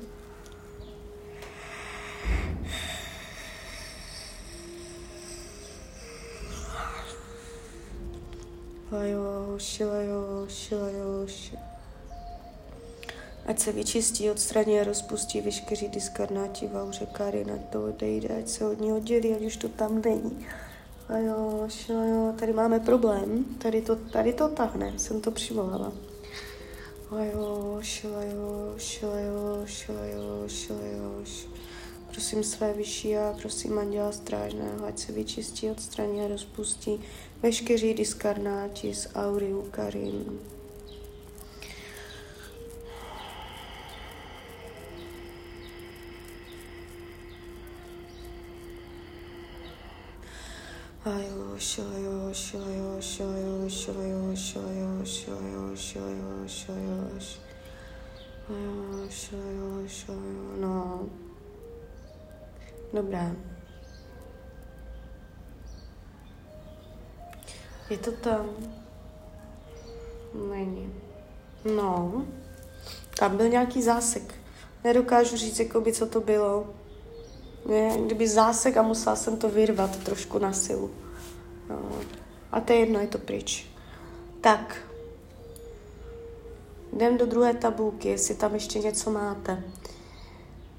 Lajoš, 8.92 9.80
lajoš, 9.80 10.72
lajoš. 10.72 11.54
Ať 13.46 13.60
se 13.60 13.72
vyčistí, 13.72 14.32
odstraní 14.32 14.80
a 14.80 14.84
rozpustí 14.84 15.42
veškerý 15.42 15.88
diskarnáti 15.88 16.68
v 16.68 16.78
auře 16.78 17.06
Karin, 17.06 17.52
ať 17.52 17.70
to 17.70 17.86
odejde, 17.86 18.30
ať 18.38 18.48
se 18.48 18.66
od 18.66 18.82
ní 18.82 18.94
oddělí, 18.94 19.34
ať 19.34 19.42
už 19.42 19.58
to 19.58 19.70
tam 19.70 20.02
není. 20.02 20.46
A 21.10 21.18
jo, 21.18 21.68
jo, 21.90 22.34
tady 22.40 22.54
máme 22.54 22.80
problém, 22.80 23.46
tady 23.58 23.82
to, 23.82 23.96
tady 23.96 24.34
to 24.34 24.50
tahne, 24.50 24.94
jsem 24.98 25.22
to 25.22 25.32
přivolala. 25.32 25.94
A 27.12 27.24
jo, 27.24 27.78
šilajoš, 27.82 28.84
šilajoš, 28.84 29.72
šilajoš, 29.72 30.52
šilajoš. 30.52 31.48
Prosím 32.12 32.44
své 32.44 32.74
vyšší 32.74 33.18
a 33.18 33.36
prosím 33.42 33.80
anděla 33.80 34.12
strážného, 34.12 34.86
ať 34.88 35.00
se 35.00 35.12
vyčistí, 35.12 35.70
odstraní 35.70 36.22
a 36.22 36.28
rozpustí 36.28 37.02
veškerý 37.44 37.94
diskarnáti 37.94 38.94
z 38.94 39.08
aury 39.16 39.54
Karin. 39.72 40.40
No. 60.60 61.10
Dobré. 62.94 63.36
Je 67.90 67.98
to 67.98 68.12
tam? 68.12 68.50
Není. 70.50 70.94
No. 71.76 72.26
Tam 73.20 73.38
byl 73.38 73.50
nějaký 73.50 73.82
zásek. 73.82 74.36
Nedokážu 74.84 75.38
říct, 75.38 75.60
jako 75.60 75.82
by, 75.82 75.94
co 75.94 76.06
to 76.06 76.22
bylo. 76.22 76.74
Ne, 77.66 77.98
kdyby 78.06 78.28
zásek 78.28 78.78
a 78.78 78.82
musela 78.82 79.16
jsem 79.16 79.38
to 79.38 79.50
vyrvat 79.50 79.98
trošku 79.98 80.40
na 80.40 80.54
silu. 80.54 80.92
No. 81.70 81.80
A 82.52 82.60
to 82.60 82.74
je 82.74 82.80
jedno, 82.80 83.00
je 83.00 83.08
to 83.08 83.18
pryč. 83.18 83.68
Tak. 84.42 84.78
Jdem 86.94 87.18
do 87.18 87.26
druhé 87.26 87.54
tabulky, 87.54 88.08
jestli 88.08 88.36
tam 88.36 88.54
ještě 88.54 88.80
něco 88.80 89.12
máte. 89.12 89.64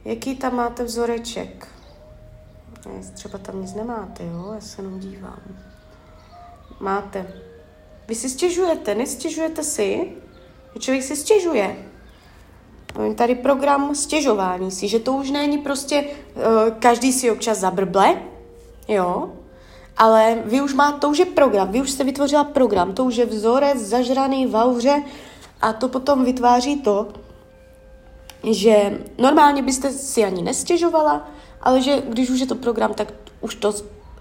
Jaký 0.04 0.36
tam 0.36 0.56
máte 0.56 0.84
vzoreček? 0.84 1.68
Třeba 3.14 3.38
tam 3.38 3.60
nic 3.62 3.74
nemáte, 3.74 4.24
jo? 4.24 4.52
Já 4.54 4.60
se 4.60 4.82
jenom 4.82 5.00
dívám. 5.00 5.42
Máte. 6.80 7.26
Vy 8.08 8.14
si 8.14 8.30
stěžujete, 8.30 8.94
nestěžujete 8.94 9.64
si? 9.64 10.12
Člověk 10.78 11.04
si 11.04 11.16
stěžuje. 11.16 11.76
Tady 13.14 13.34
program 13.34 13.94
stěžování 13.94 14.70
si, 14.70 14.88
že 14.88 14.98
to 14.98 15.12
už 15.12 15.30
není 15.30 15.58
prostě 15.58 16.04
uh, 16.04 16.42
každý 16.78 17.12
si 17.12 17.30
občas 17.30 17.58
zabrble, 17.58 18.22
jo, 18.88 19.32
ale 19.96 20.38
vy 20.44 20.60
už 20.60 20.74
máte, 20.74 20.98
to 20.98 21.08
už 21.08 21.18
je 21.18 21.24
program, 21.24 21.68
vy 21.72 21.80
už 21.80 21.90
jste 21.90 22.04
vytvořila 22.04 22.44
program, 22.44 22.94
to 22.94 23.04
už 23.04 23.16
je 23.16 23.26
vzorec 23.26 23.78
zažraný 23.78 24.46
v 24.46 24.56
auře 24.56 25.02
a 25.60 25.72
to 25.72 25.88
potom 25.88 26.24
vytváří 26.24 26.80
to, 26.80 27.08
že 28.50 28.98
normálně 29.18 29.62
byste 29.62 29.90
si 29.90 30.24
ani 30.24 30.42
nestěžovala, 30.42 31.28
ale 31.62 31.82
že 31.82 32.02
když 32.08 32.30
už 32.30 32.40
je 32.40 32.46
to 32.46 32.54
program, 32.54 32.94
tak 32.94 33.12
už 33.40 33.54
to 33.54 33.74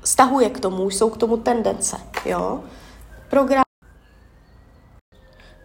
stahuje 0.04 0.50
k 0.50 0.60
tomu, 0.60 0.84
už 0.84 0.96
jsou 0.96 1.10
k 1.10 1.18
tomu 1.18 1.38
tendence, 1.38 1.98
jo. 2.26 2.64
Program, 3.30 3.64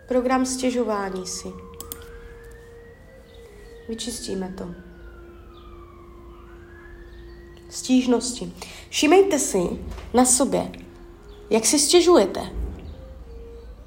program 0.09 0.47
stěžování 0.47 1.27
si. 1.27 1.70
Vyčistíme 3.91 4.55
to. 4.59 4.65
Stížnosti. 7.69 8.53
Všimejte 8.89 9.39
si 9.39 9.59
na 10.15 10.25
sobě, 10.25 10.71
jak 11.51 11.67
si 11.67 11.79
stěžujete. 11.79 12.41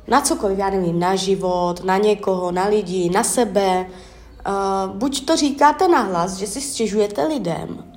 Na 0.07 0.21
cokoliv, 0.21 0.59
já 0.59 0.69
nevím, 0.69 0.99
na 0.99 1.15
život, 1.15 1.83
na 1.83 1.97
někoho, 1.97 2.51
na 2.51 2.65
lidi, 2.65 3.09
na 3.09 3.23
sebe. 3.23 3.85
Uh, 4.47 4.95
buď 4.95 5.25
to 5.25 5.35
říkáte 5.35 5.87
nahlas, 5.87 6.37
že 6.37 6.47
si 6.47 6.61
stěžujete 6.61 7.27
lidem, 7.27 7.93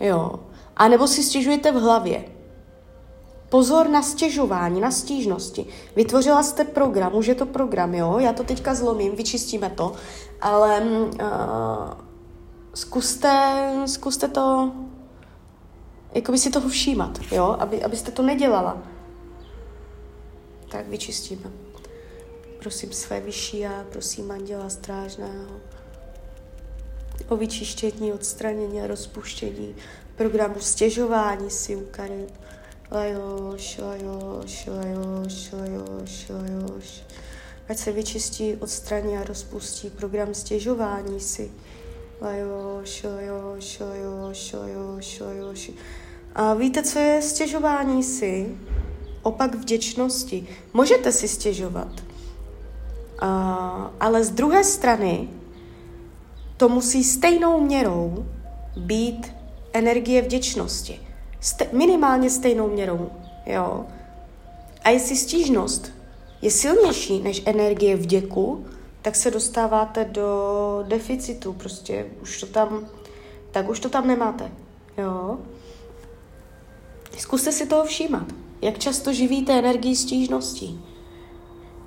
jo, 0.00 0.34
anebo 0.76 1.08
si 1.08 1.22
stěžujete 1.22 1.72
v 1.72 1.80
hlavě. 1.80 2.24
Pozor 3.52 3.88
na 3.88 4.02
stěžování, 4.02 4.80
na 4.80 4.90
stížnosti. 4.90 5.66
Vytvořila 5.96 6.42
jste 6.42 6.64
program, 6.64 7.14
už 7.14 7.26
je 7.26 7.34
to 7.34 7.46
program, 7.46 7.94
jo? 7.94 8.18
Já 8.18 8.32
to 8.32 8.44
teďka 8.44 8.74
zlomím, 8.74 9.16
vyčistíme 9.16 9.70
to, 9.70 9.92
ale 10.40 10.80
uh, 10.80 11.18
zkuste, 12.74 13.56
zkuste 13.86 14.28
to, 14.28 14.72
jako 16.14 16.32
by 16.32 16.38
si 16.38 16.50
toho 16.50 16.68
všímat, 16.68 17.18
jo? 17.32 17.56
Aby, 17.58 17.82
abyste 17.82 18.10
to 18.10 18.22
nedělala. 18.22 18.82
Tak 20.70 20.88
vyčistíme. 20.88 21.50
Prosím 22.58 22.92
své 22.92 23.20
vyšší 23.20 23.66
a 23.66 23.84
prosím 23.92 24.30
anděla 24.30 24.68
strážného 24.68 25.60
o 27.28 27.36
vyčištění, 27.36 28.12
odstranění 28.12 28.82
a 28.82 28.86
rozpuštění 28.86 29.76
programu 30.16 30.60
stěžování 30.60 31.50
si 31.50 31.76
u 31.76 31.86
karet 31.90 32.40
lajoš, 32.92 33.78
lajoš, 33.78 34.66
lajoš, 34.66 35.52
lajoš, 35.52 36.28
lajoš. 36.28 37.02
Ať 37.68 37.78
se 37.78 37.92
vyčistí, 37.92 38.56
odstraní 38.56 39.18
a 39.18 39.24
rozpustí 39.24 39.90
program 39.90 40.34
stěžování 40.34 41.20
si. 41.20 41.52
Lajoš, 42.20 43.02
lajoš, 43.02 43.80
lajoš, 43.80 44.52
lajoš, 44.52 45.20
lajoš. 45.20 45.70
A 46.34 46.54
víte, 46.54 46.82
co 46.82 46.98
je 46.98 47.22
stěžování 47.22 48.02
si? 48.02 48.56
Opak 49.22 49.54
vděčnosti. 49.54 50.46
Můžete 50.74 51.12
si 51.12 51.28
stěžovat. 51.28 52.02
A, 53.18 53.94
ale 54.00 54.24
z 54.24 54.30
druhé 54.30 54.64
strany 54.64 55.28
to 56.56 56.68
musí 56.68 57.04
stejnou 57.04 57.60
měrou 57.60 58.26
být 58.76 59.32
energie 59.72 60.22
vděčnosti 60.22 61.11
ste, 61.42 61.68
minimálně 61.72 62.30
stejnou 62.30 62.68
měrou. 62.68 63.10
Jo? 63.46 63.86
A 64.84 64.90
jestli 64.90 65.16
stížnost 65.16 65.92
je 66.42 66.50
silnější 66.50 67.20
než 67.20 67.42
energie 67.46 67.96
vděku, 67.96 68.66
tak 69.02 69.16
se 69.16 69.30
dostáváte 69.30 70.04
do 70.04 70.84
deficitu, 70.88 71.52
prostě 71.52 72.06
už 72.22 72.40
to 72.40 72.46
tam, 72.46 72.86
tak 73.50 73.68
už 73.68 73.80
to 73.80 73.88
tam 73.88 74.06
nemáte. 74.06 74.52
Jo? 74.98 75.38
Zkuste 77.18 77.52
si 77.52 77.66
toho 77.66 77.84
všímat. 77.84 78.26
Jak 78.62 78.78
často 78.78 79.12
živíte 79.12 79.58
energii 79.58 79.96
stížností? 79.96 80.84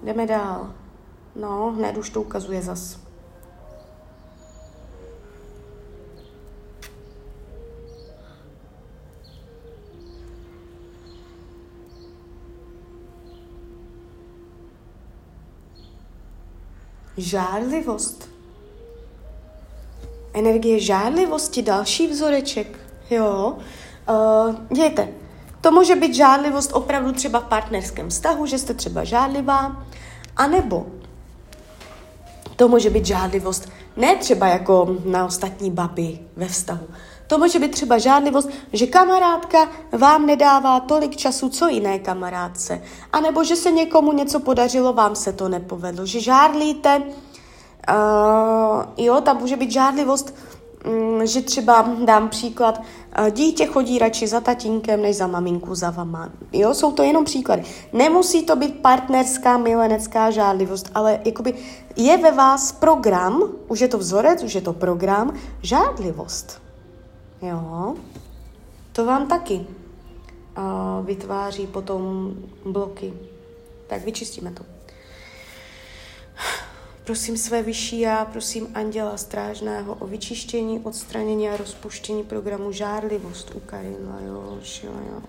Jdeme 0.04 0.28
dál. 0.28 0.74
No, 1.36 1.72
hned 1.78 1.98
už 1.98 2.10
to 2.10 2.22
ukazuje 2.22 2.62
zas. 2.62 3.05
Žárlivost. 17.18 18.30
energie 20.34 20.80
žádlivosti, 20.80 21.62
další 21.62 22.08
vzoreček, 22.08 22.80
jo. 23.10 23.58
Uh, 24.10 24.56
dějte, 24.76 25.08
to 25.62 25.72
může 25.72 25.96
být 25.96 26.16
žádlivost 26.16 26.72
opravdu 26.74 27.12
třeba 27.12 27.40
v 27.40 27.44
partnerském 27.44 28.10
vztahu, 28.10 28.46
že 28.46 28.60
jste 28.60 28.74
třeba 28.74 29.04
žádlivá, 29.04 29.86
anebo 30.38 30.86
to 32.56 32.68
může 32.68 32.90
být 32.90 33.06
žádlivost 33.06 33.70
ne 33.98 34.16
třeba 34.16 34.48
jako 34.48 34.98
na 35.06 35.26
ostatní 35.26 35.72
baby 35.72 36.20
ve 36.36 36.48
vztahu. 36.48 36.88
To 37.28 37.38
může 37.38 37.60
být 37.60 37.72
třeba 37.72 37.98
žádlivost, 37.98 38.50
že 38.74 38.88
kamarádka 38.88 39.70
vám 39.92 40.26
nedává 40.26 40.80
tolik 40.80 41.16
času, 41.16 41.50
co 41.50 41.68
jiné 41.68 42.00
kamarádce. 42.00 42.82
A 43.14 43.20
nebo 43.20 43.44
že 43.44 43.56
se 43.56 43.72
někomu 43.72 44.14
něco 44.14 44.40
podařilo, 44.40 44.94
vám 44.94 45.16
se 45.16 45.34
to 45.34 45.50
nepovedlo. 45.50 46.06
Že 46.06 46.20
žádlíte, 46.20 46.98
uh, 46.98 47.06
jo, 48.98 49.22
tam 49.22 49.38
může 49.38 49.58
být 49.58 49.72
žádlivost, 49.72 50.36
um, 50.86 51.26
že 51.26 51.42
třeba 51.42 51.90
dám 52.06 52.30
příklad, 52.30 52.82
uh, 53.20 53.30
dítě 53.30 53.66
chodí 53.66 54.00
radši 54.00 54.28
za 54.28 54.42
tatínkem, 54.42 55.02
než 55.02 55.16
za 55.16 55.28
maminku, 55.28 55.76
za 55.76 55.90
vama. 55.90 56.30
Jo, 56.54 56.74
jsou 56.74 56.92
to 56.92 57.04
jenom 57.04 57.26
příklady. 57.26 57.64
Nemusí 57.94 58.44
to 58.44 58.56
být 58.56 58.82
partnerská, 58.82 59.58
milenecká 59.58 60.32
žádlivost, 60.32 60.92
ale 60.96 61.20
jakoby 61.26 61.54
je 61.96 62.18
ve 62.18 62.32
vás 62.32 62.72
program, 62.72 63.44
už 63.68 63.80
je 63.80 63.88
to 63.88 63.98
vzorec, 63.98 64.44
už 64.44 64.56
je 64.56 64.62
to 64.62 64.74
program, 64.74 65.34
žádlivost. 65.62 66.65
Jo, 67.48 67.96
to 68.92 69.06
vám 69.06 69.28
taky 69.28 69.56
uh, 69.56 71.06
vytváří 71.06 71.68
potom 71.68 72.34
bloky. 72.66 73.14
Tak 73.88 74.04
vyčistíme 74.04 74.52
to. 74.52 74.64
Prosím 77.04 77.38
své 77.38 77.64
vyšší 77.64 78.00
já, 78.00 78.26
prosím 78.26 78.68
anděla 78.74 79.18
strážného 79.18 79.96
o 79.96 80.08
vyčištění, 80.08 80.80
odstranění 80.80 81.50
a 81.50 81.58
rozpuštění 81.58 82.24
programu 82.24 82.72
žárlivost 82.72 83.56
u 83.56 83.60
Karina. 83.60 84.20
Jož, 84.22 84.84
jo, 84.84 85.22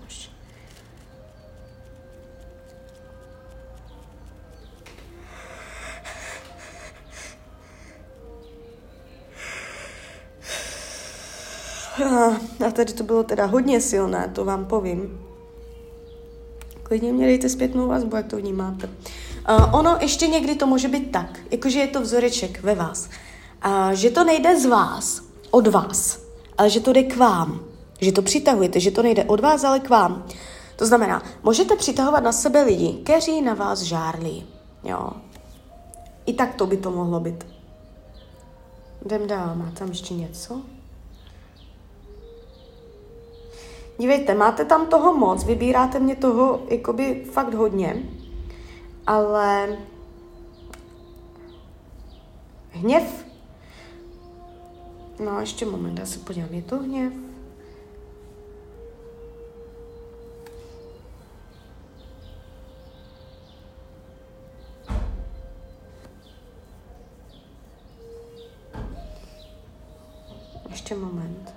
A 12.67 12.71
tady 12.71 12.93
to 12.93 13.03
bylo 13.03 13.23
teda 13.23 13.45
hodně 13.45 13.81
silné, 13.81 14.31
to 14.35 14.45
vám 14.45 14.65
povím. 14.65 15.19
Klidně 16.83 17.13
mě 17.13 17.25
dejte 17.25 17.49
zpětnou 17.49 17.87
vazbu, 17.87 18.15
jak 18.15 18.27
to 18.27 18.37
vnímáte. 18.37 18.89
Uh, 19.49 19.75
ono 19.75 19.97
ještě 20.01 20.27
někdy 20.27 20.55
to 20.55 20.67
může 20.67 20.87
být 20.87 21.11
tak, 21.11 21.39
jakože 21.51 21.79
je 21.79 21.87
to 21.87 22.01
vzoreček 22.01 22.63
ve 22.63 22.75
vás. 22.75 23.09
Uh, 23.65 23.89
že 23.89 24.09
to 24.09 24.23
nejde 24.23 24.59
z 24.59 24.65
vás, 24.65 25.21
od 25.51 25.67
vás, 25.67 26.19
ale 26.57 26.69
že 26.69 26.79
to 26.79 26.93
jde 26.93 27.03
k 27.03 27.17
vám. 27.17 27.59
Že 28.01 28.11
to 28.11 28.21
přitahujete, 28.21 28.79
že 28.79 28.91
to 28.91 29.03
nejde 29.03 29.23
od 29.23 29.39
vás, 29.39 29.63
ale 29.63 29.79
k 29.79 29.89
vám. 29.89 30.25
To 30.75 30.85
znamená, 30.85 31.23
můžete 31.43 31.75
přitahovat 31.75 32.23
na 32.23 32.31
sebe 32.31 32.61
lidi, 32.61 32.93
kteří 33.03 33.41
na 33.41 33.53
vás 33.53 33.81
žárlí. 33.81 34.45
Jo. 34.83 35.09
I 36.25 36.33
tak 36.33 36.55
to 36.55 36.67
by 36.67 36.77
to 36.77 36.91
mohlo 36.91 37.19
být. 37.19 37.47
Jdem 39.05 39.27
dál, 39.27 39.55
má 39.55 39.71
tam 39.71 39.87
ještě 39.87 40.13
něco? 40.13 40.61
Dívejte, 43.99 44.33
máte 44.33 44.65
tam 44.65 44.87
toho 44.87 45.13
moc, 45.13 45.43
vybíráte 45.43 45.99
mě 45.99 46.15
toho 46.15 46.61
jakoby 46.69 47.25
fakt 47.31 47.53
hodně, 47.53 48.03
ale 49.07 49.77
hněv, 52.71 53.25
no 55.25 55.39
ještě 55.39 55.65
moment, 55.65 55.99
já 55.99 56.05
se 56.05 56.19
podívám, 56.19 56.53
je 56.53 56.61
to 56.61 56.77
hněv? 56.77 57.13
Ještě 70.69 70.95
moment. 70.95 71.56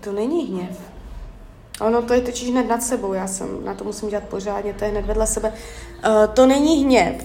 To 0.00 0.12
není 0.12 0.46
hněv. 0.46 0.80
Ono 1.80 2.02
to 2.02 2.14
je 2.14 2.20
totiž 2.20 2.50
hned 2.50 2.68
nad 2.68 2.82
sebou, 2.82 3.12
já 3.12 3.26
jsem 3.26 3.64
na 3.64 3.74
to 3.74 3.84
musím 3.84 4.08
dělat 4.08 4.24
pořádně, 4.24 4.72
to 4.72 4.84
je 4.84 4.90
hned 4.90 5.06
vedle 5.06 5.26
sebe. 5.26 5.48
Uh, 5.52 6.34
to 6.34 6.46
není 6.46 6.84
hněv, 6.84 7.24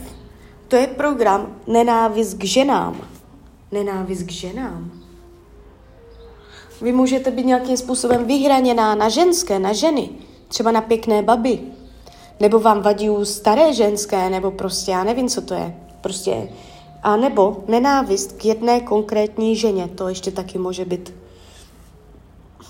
to 0.67 0.75
je 0.75 0.87
program 0.87 1.55
nenávist 1.67 2.37
k 2.37 2.43
ženám. 2.43 3.01
Nenávist 3.71 4.23
k 4.23 4.31
ženám. 4.31 4.91
Vy 6.81 6.91
můžete 6.91 7.31
být 7.31 7.45
nějakým 7.45 7.77
způsobem 7.77 8.25
vyhraněná 8.25 8.95
na 8.95 9.09
ženské, 9.09 9.59
na 9.59 9.73
ženy, 9.73 10.09
třeba 10.47 10.71
na 10.71 10.81
pěkné 10.81 11.23
baby. 11.23 11.59
Nebo 12.39 12.59
vám 12.59 12.81
vadí 12.81 13.09
staré 13.23 13.73
ženské, 13.73 14.29
nebo 14.29 14.51
prostě, 14.51 14.91
já 14.91 15.03
nevím, 15.03 15.29
co 15.29 15.41
to 15.41 15.53
je. 15.53 15.75
Prostě, 16.01 16.49
a 17.03 17.15
nebo 17.15 17.63
nenávist 17.67 18.31
k 18.31 18.45
jedné 18.45 18.81
konkrétní 18.81 19.55
ženě, 19.55 19.87
to 19.87 20.09
ještě 20.09 20.31
taky 20.31 20.57
může 20.57 20.85
být 20.85 21.13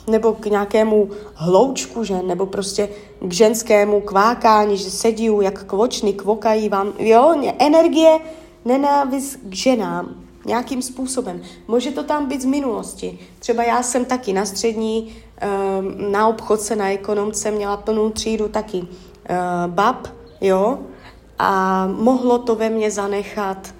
nebo 0.08 0.34
k 0.34 0.46
nějakému 0.46 1.10
hloučku 1.34 2.04
žen, 2.04 2.28
nebo 2.28 2.46
prostě 2.46 2.90
k 3.20 3.34
ženskému 3.34 4.02
kvákání, 4.02 4.78
že 4.78 4.92
sedí 4.92 5.30
jak 5.42 5.64
kvočny, 5.64 6.14
kvokají 6.14 6.70
vám, 6.70 6.94
jo, 7.00 7.36
energie, 7.60 8.20
nenávist 8.66 9.40
k 9.44 9.54
ženám, 9.54 10.16
nějakým 10.46 10.82
způsobem. 10.82 11.42
Může 11.68 11.92
to 11.92 12.04
tam 12.04 12.26
být 12.26 12.42
z 12.42 12.46
minulosti. 12.46 13.20
Třeba 13.40 13.64
já 13.64 13.84
jsem 13.84 14.06
taky 14.06 14.34
na 14.34 14.46
střední, 14.46 15.16
ehm, 15.38 16.12
na 16.12 16.28
obchodce, 16.28 16.76
na 16.76 16.90
ekonomce 16.90 17.52
měla 17.52 17.78
plnou 17.78 18.10
třídu 18.10 18.48
taky 18.48 18.88
eh, 19.30 19.38
bab, 19.68 20.08
jo, 20.42 20.80
a 21.40 21.88
mohlo 21.88 22.38
to 22.38 22.56
ve 22.56 22.70
mně 22.70 22.92
zanechat 22.92 23.74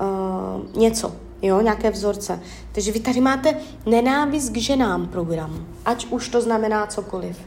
uh, 0.00 0.80
něco 0.80 1.12
jo, 1.42 1.60
nějaké 1.60 1.90
vzorce. 1.90 2.40
Takže 2.72 2.92
vy 2.92 3.00
tady 3.00 3.20
máte 3.20 3.54
nenávist 3.86 4.50
k 4.50 4.56
ženám 4.56 5.08
program, 5.08 5.66
ať 5.84 6.06
už 6.06 6.28
to 6.28 6.40
znamená 6.40 6.86
cokoliv. 6.86 7.38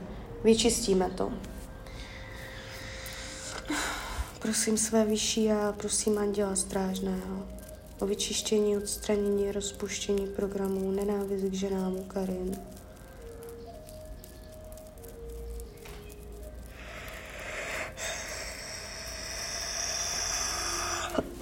Vyčistíme 0.44 1.10
to. 1.10 1.32
Prosím 4.40 4.78
své 4.78 5.06
vyšší 5.06 5.52
a 5.52 5.74
prosím 5.78 6.18
anděla 6.18 6.56
strážného 6.56 7.46
o 8.00 8.06
vyčištění, 8.06 8.78
odstranění, 8.78 9.52
rozpuštění 9.52 10.28
programů 10.28 10.92
nenávist 10.92 11.46
k 11.46 11.54
ženám 11.54 11.96
Karin. 12.08 12.56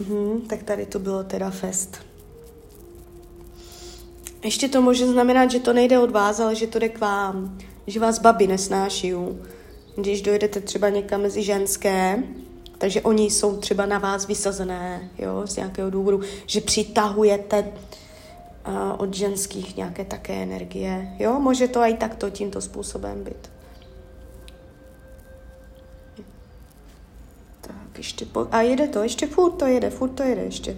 Hmm, 0.07 0.41
tak 0.41 0.63
tady 0.63 0.85
to 0.85 0.99
bylo 0.99 1.23
teda 1.23 1.49
fest. 1.49 2.07
Ještě 4.43 4.69
to 4.69 4.81
může 4.81 5.07
znamenat, 5.07 5.51
že 5.51 5.59
to 5.59 5.73
nejde 5.73 5.99
od 5.99 6.11
vás, 6.11 6.39
ale 6.39 6.55
že 6.55 6.67
to 6.67 6.79
jde 6.79 6.89
k 6.89 6.99
vám. 6.99 7.57
Že 7.87 7.99
vás 7.99 8.19
babi 8.19 8.47
nesnáší. 8.47 9.13
Když 9.95 10.21
dojdete 10.21 10.61
třeba 10.61 10.89
někam 10.89 11.21
mezi 11.21 11.43
ženské, 11.43 12.23
takže 12.77 13.01
oni 13.01 13.23
jsou 13.25 13.57
třeba 13.57 13.85
na 13.85 13.99
vás 13.99 14.27
vysazené, 14.27 15.09
jo, 15.17 15.47
z 15.47 15.55
nějakého 15.55 15.89
důvodu, 15.89 16.21
že 16.45 16.61
přitahujete 16.61 17.63
uh, 17.63 18.73
od 18.97 19.13
ženských 19.13 19.77
nějaké 19.77 20.05
také 20.05 20.33
energie, 20.33 21.15
jo, 21.19 21.39
může 21.39 21.67
to 21.67 21.79
i 21.79 21.93
takto 21.93 22.29
tímto 22.29 22.61
způsobem 22.61 23.23
být. 23.23 23.51
Tak, 27.61 27.97
ještě 27.97 28.25
po... 28.25 28.47
A 28.51 28.61
jede 28.61 28.87
to, 28.87 29.03
ještě 29.03 29.27
furt 29.27 29.51
to 29.51 29.65
jede, 29.65 29.89
furt 29.89 30.09
to 30.09 30.23
jede 30.23 30.41
ještě. 30.41 30.77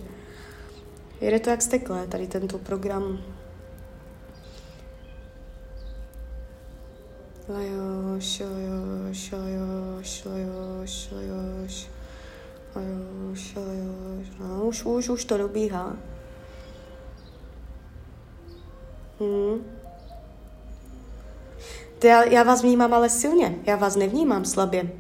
Jede 1.22 1.40
to 1.40 1.50
jak 1.50 1.62
steklé, 1.62 2.08
tady 2.08 2.28
tento 2.28 2.58
program. 2.58 3.20
Lajoš, 7.50 8.40
lajoš, 8.40 9.32
lajoš, 9.32 10.26
lajoš, 10.26 11.10
lajoš, 11.12 11.88
lajoš, 12.76 13.56
lajoš. 13.56 14.28
No, 14.40 14.66
už, 14.66 14.86
už, 14.86 15.10
už 15.10 15.26
to 15.26 15.38
dobíhá. 15.38 15.98
Hmm. 19.20 19.66
Já, 22.04 22.24
já 22.24 22.44
vás 22.44 22.62
vnímám 22.62 22.94
ale 22.94 23.10
silně, 23.10 23.56
já 23.64 23.76
vás 23.76 23.96
nevnímám 23.96 24.46
slabě. 24.46 24.92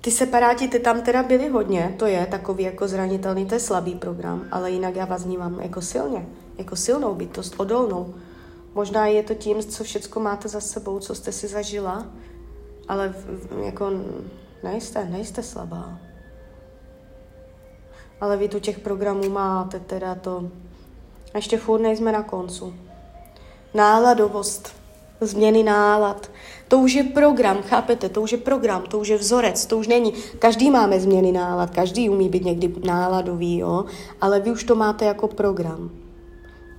Ty 0.00 0.10
separáti, 0.10 0.68
ty 0.68 0.78
tam 0.78 1.02
teda 1.02 1.22
byli 1.22 1.48
hodně, 1.48 1.94
to 1.98 2.06
je 2.06 2.26
takový 2.26 2.64
jako 2.64 2.88
zranitelný, 2.88 3.46
to 3.46 3.54
je 3.54 3.60
slabý 3.60 3.94
program, 3.94 4.44
ale 4.50 4.70
jinak 4.70 4.96
já 4.96 5.04
vás 5.04 5.24
vnímám 5.24 5.60
jako 5.60 5.82
silně, 5.82 6.26
jako 6.58 6.76
silnou 6.76 7.14
bytost, 7.14 7.54
odolnou. 7.56 8.14
Možná 8.74 9.06
je 9.06 9.22
to 9.22 9.34
tím, 9.34 9.62
co 9.62 9.84
všechno 9.84 10.22
máte 10.22 10.48
za 10.48 10.60
sebou, 10.60 11.00
co 11.00 11.14
jste 11.14 11.32
si 11.32 11.48
zažila, 11.48 12.06
ale 12.88 13.14
jako 13.64 13.90
nejste, 14.62 15.04
nejste 15.04 15.42
slabá. 15.42 15.98
ale 18.20 18.36
vy 18.36 18.48
tu 18.48 18.60
těch 18.60 18.78
programů 18.78 19.30
máte 19.30 19.80
teda 19.80 20.14
to. 20.14 20.50
A 21.34 21.38
ještě 21.38 21.58
furt 21.58 21.80
nejsme 21.80 22.12
na 22.12 22.22
koncu. 22.22 22.74
Náladovost, 23.74 24.72
změny 25.20 25.62
nálad. 25.62 26.30
To 26.68 26.78
už 26.78 26.92
je 26.92 27.04
program, 27.04 27.62
chápete? 27.62 28.08
To 28.08 28.22
už 28.22 28.32
je 28.32 28.38
program, 28.38 28.82
to 28.82 28.98
už 28.98 29.08
je 29.08 29.18
vzorec, 29.18 29.66
to 29.66 29.78
už 29.78 29.88
není. 29.88 30.12
Každý 30.38 30.70
máme 30.70 31.00
změny 31.00 31.32
nálad, 31.32 31.70
každý 31.70 32.10
umí 32.10 32.28
být 32.28 32.44
někdy 32.44 32.74
náladový, 32.84 33.58
jo? 33.58 33.84
ale 34.20 34.40
vy 34.40 34.50
už 34.50 34.64
to 34.64 34.74
máte 34.74 35.04
jako 35.04 35.28
program. 35.28 35.90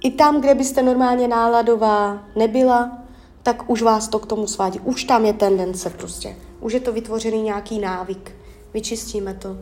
I 0.03 0.11
tam, 0.11 0.41
kde 0.41 0.55
byste 0.55 0.83
normálně 0.83 1.27
náladová 1.27 2.23
nebyla, 2.35 2.97
tak 3.43 3.69
už 3.69 3.81
vás 3.81 4.07
to 4.07 4.19
k 4.19 4.25
tomu 4.25 4.47
svádí. 4.47 4.79
Už 4.79 5.03
tam 5.03 5.25
je 5.25 5.33
tendence 5.33 5.89
prostě. 5.89 6.35
Už 6.59 6.73
je 6.73 6.79
to 6.79 6.93
vytvořený 6.93 7.41
nějaký 7.41 7.79
návyk. 7.79 8.35
Vyčistíme 8.73 9.33
to. 9.33 9.57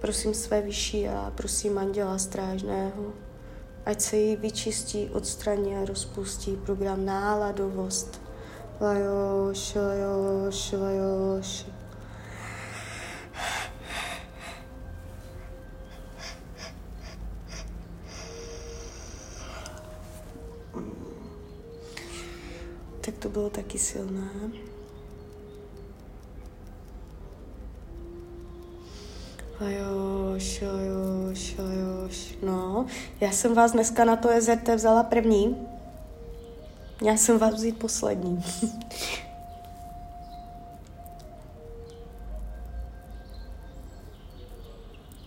Prosím 0.00 0.34
své 0.34 0.62
vyšší 0.62 1.08
a 1.08 1.32
prosím 1.34 1.78
anděla 1.78 2.18
strážného, 2.18 3.04
ať 3.86 4.00
se 4.00 4.16
jí 4.16 4.36
vyčistí, 4.36 5.10
odstraní 5.12 5.76
a 5.76 5.84
rozpustí 5.84 6.56
program 6.66 7.04
náladovost. 7.04 8.20
Lajoš, 8.80 9.74
lajoš, 9.74 10.72
lajoš. 10.72 11.66
Tak 23.06 23.14
to 23.18 23.28
bylo 23.28 23.50
taky 23.50 23.78
silné. 23.78 24.30
Ajoš, 29.60 30.62
ajoš, 30.62 31.58
ajoš. 31.58 32.38
No, 32.42 32.86
já 33.20 33.30
jsem 33.30 33.54
vás 33.54 33.72
dneska 33.72 34.04
na 34.04 34.16
to 34.16 34.30
EZT 34.30 34.68
vzala 34.74 35.02
první. 35.02 35.68
Já 37.04 37.16
jsem 37.16 37.38
vás 37.38 37.54
vzít 37.54 37.78
poslední. 37.78 38.44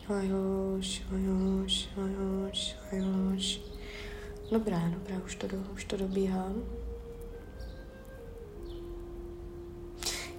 ajoš, 0.09 1.03
ajoš, 1.15 1.89
ajoš, 1.97 2.75
ajoš. 2.91 3.61
Dobrá, 4.51 4.79
dobrá, 4.89 5.15
už 5.25 5.35
to, 5.35 5.47
do, 5.47 5.57
už 5.73 5.83
to 5.83 5.97
dobíhám. 5.97 6.63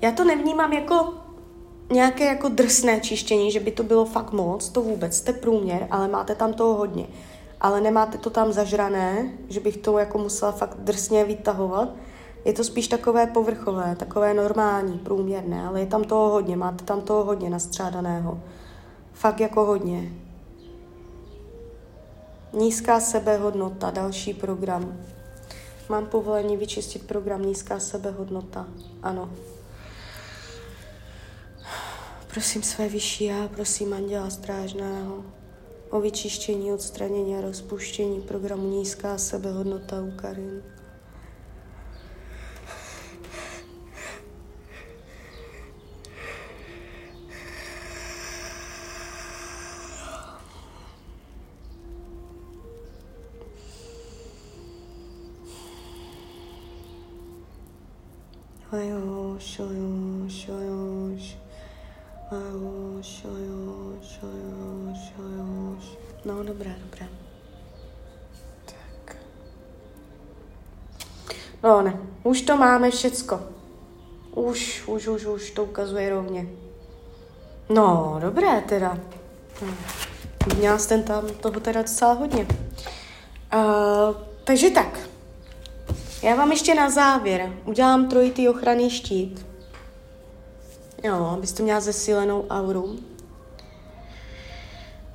Já 0.03 0.13
to 0.13 0.25
nevnímám 0.25 0.73
jako 0.73 1.15
nějaké 1.93 2.25
jako 2.25 2.49
drsné 2.49 3.01
čištění, 3.01 3.51
že 3.51 3.61
by 3.61 3.71
to 3.71 3.83
bylo 3.83 4.05
fakt 4.05 4.33
moc, 4.33 4.69
to 4.69 4.83
vůbec, 4.83 5.17
jste 5.17 5.33
průměr, 5.33 5.87
ale 5.91 6.09
máte 6.09 6.35
tam 6.35 6.53
toho 6.53 6.75
hodně. 6.75 7.07
Ale 7.61 7.81
nemáte 7.81 8.19
to 8.19 8.31
tam 8.31 8.53
zažrané, 8.53 9.33
že 9.49 9.61
bych 9.61 9.77
to 9.77 9.99
jako 9.99 10.19
musela 10.19 10.53
fakt 10.53 10.77
drsně 10.79 11.25
vytahovat. 11.25 11.89
Je 12.45 12.53
to 12.53 12.65
spíš 12.65 12.89
takové 12.89 13.27
povrchové, 13.27 13.97
takové 13.97 14.35
normální, 14.35 14.99
průměrné, 14.99 15.67
ale 15.67 15.81
je 15.81 15.87
tam 15.87 16.05
toho 16.05 16.29
hodně, 16.31 16.57
máte 16.57 16.85
tam 16.85 17.01
toho 17.01 17.25
hodně 17.25 17.51
nastřádaného. 17.51 18.41
Fakt 19.13 19.41
jako 19.41 19.65
hodně. 19.65 20.13
Nízká 22.53 23.01
sebehodnota, 23.01 23.91
další 23.91 24.35
program. 24.35 24.97
Mám 25.89 26.07
povolení 26.07 26.57
vyčistit 26.57 27.07
program 27.07 27.43
Nízká 27.43 27.79
sebehodnota. 27.79 28.67
Ano. 29.03 29.31
Prosím 32.31 32.63
své 32.63 32.89
vyšší 32.89 33.25
já, 33.25 33.49
prosím 33.49 33.93
Anděla 33.93 34.31
Strážného 34.31 35.25
o 35.91 36.01
vyčištění, 36.01 36.73
odstranění 36.73 37.37
a 37.37 37.41
rozpuštění 37.41 38.21
programu 38.21 38.71
Nízká 38.71 39.19
sebehodnota 39.19 40.03
u 40.03 40.11
Karin. 40.11 40.63
To 72.51 72.57
máme 72.57 72.91
všecko. 72.91 73.41
Už, 74.35 74.83
už, 74.87 75.09
už, 75.09 75.27
už 75.27 75.51
to 75.51 75.65
ukazuje 75.65 76.11
rovně. 76.11 76.47
No, 77.69 78.19
dobré 78.21 78.61
teda. 78.61 78.99
Hm. 79.63 79.75
Měla 80.57 80.79
jsem 80.79 81.03
tam 81.03 81.29
toho 81.29 81.61
teda 81.61 81.83
docela 81.83 82.13
hodně. 82.13 82.47
Uh, 83.55 84.17
takže 84.45 84.71
tak. 84.71 84.99
Já 86.23 86.35
vám 86.35 86.51
ještě 86.51 86.75
na 86.75 86.91
závěr 86.91 87.53
udělám 87.65 88.09
trojitý 88.09 88.49
ochranný 88.49 88.91
štít. 88.91 89.47
Jo, 91.05 91.15
abyste 91.15 91.63
měla 91.63 91.81
zesílenou 91.81 92.47
auru. 92.49 92.99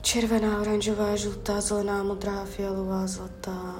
Červená, 0.02 0.62
oranžová, 0.62 1.16
žlutá, 1.16 1.62
zelená, 1.62 2.04
modrá, 2.04 2.46
fialová, 2.46 3.08
zlatá. 3.08 3.76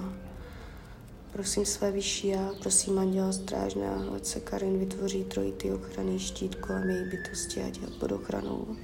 Prosím 1.36 1.66
své 1.66 1.92
vyšší 1.92 2.28
já, 2.28 2.54
prosím 2.62 3.00
anděla 3.00 3.32
strážného, 3.32 4.14
ať 4.16 4.26
se 4.26 4.40
Karin 4.40 4.80
vytvoří 4.80 5.24
trojitý 5.24 5.72
ochranný 5.72 6.20
štít 6.20 6.56
kolem 6.56 6.90
její 6.90 7.10
bytosti, 7.10 7.62
ať 7.62 7.80
je 7.80 7.88
pod 7.88 8.12
ochranou. 8.12 8.76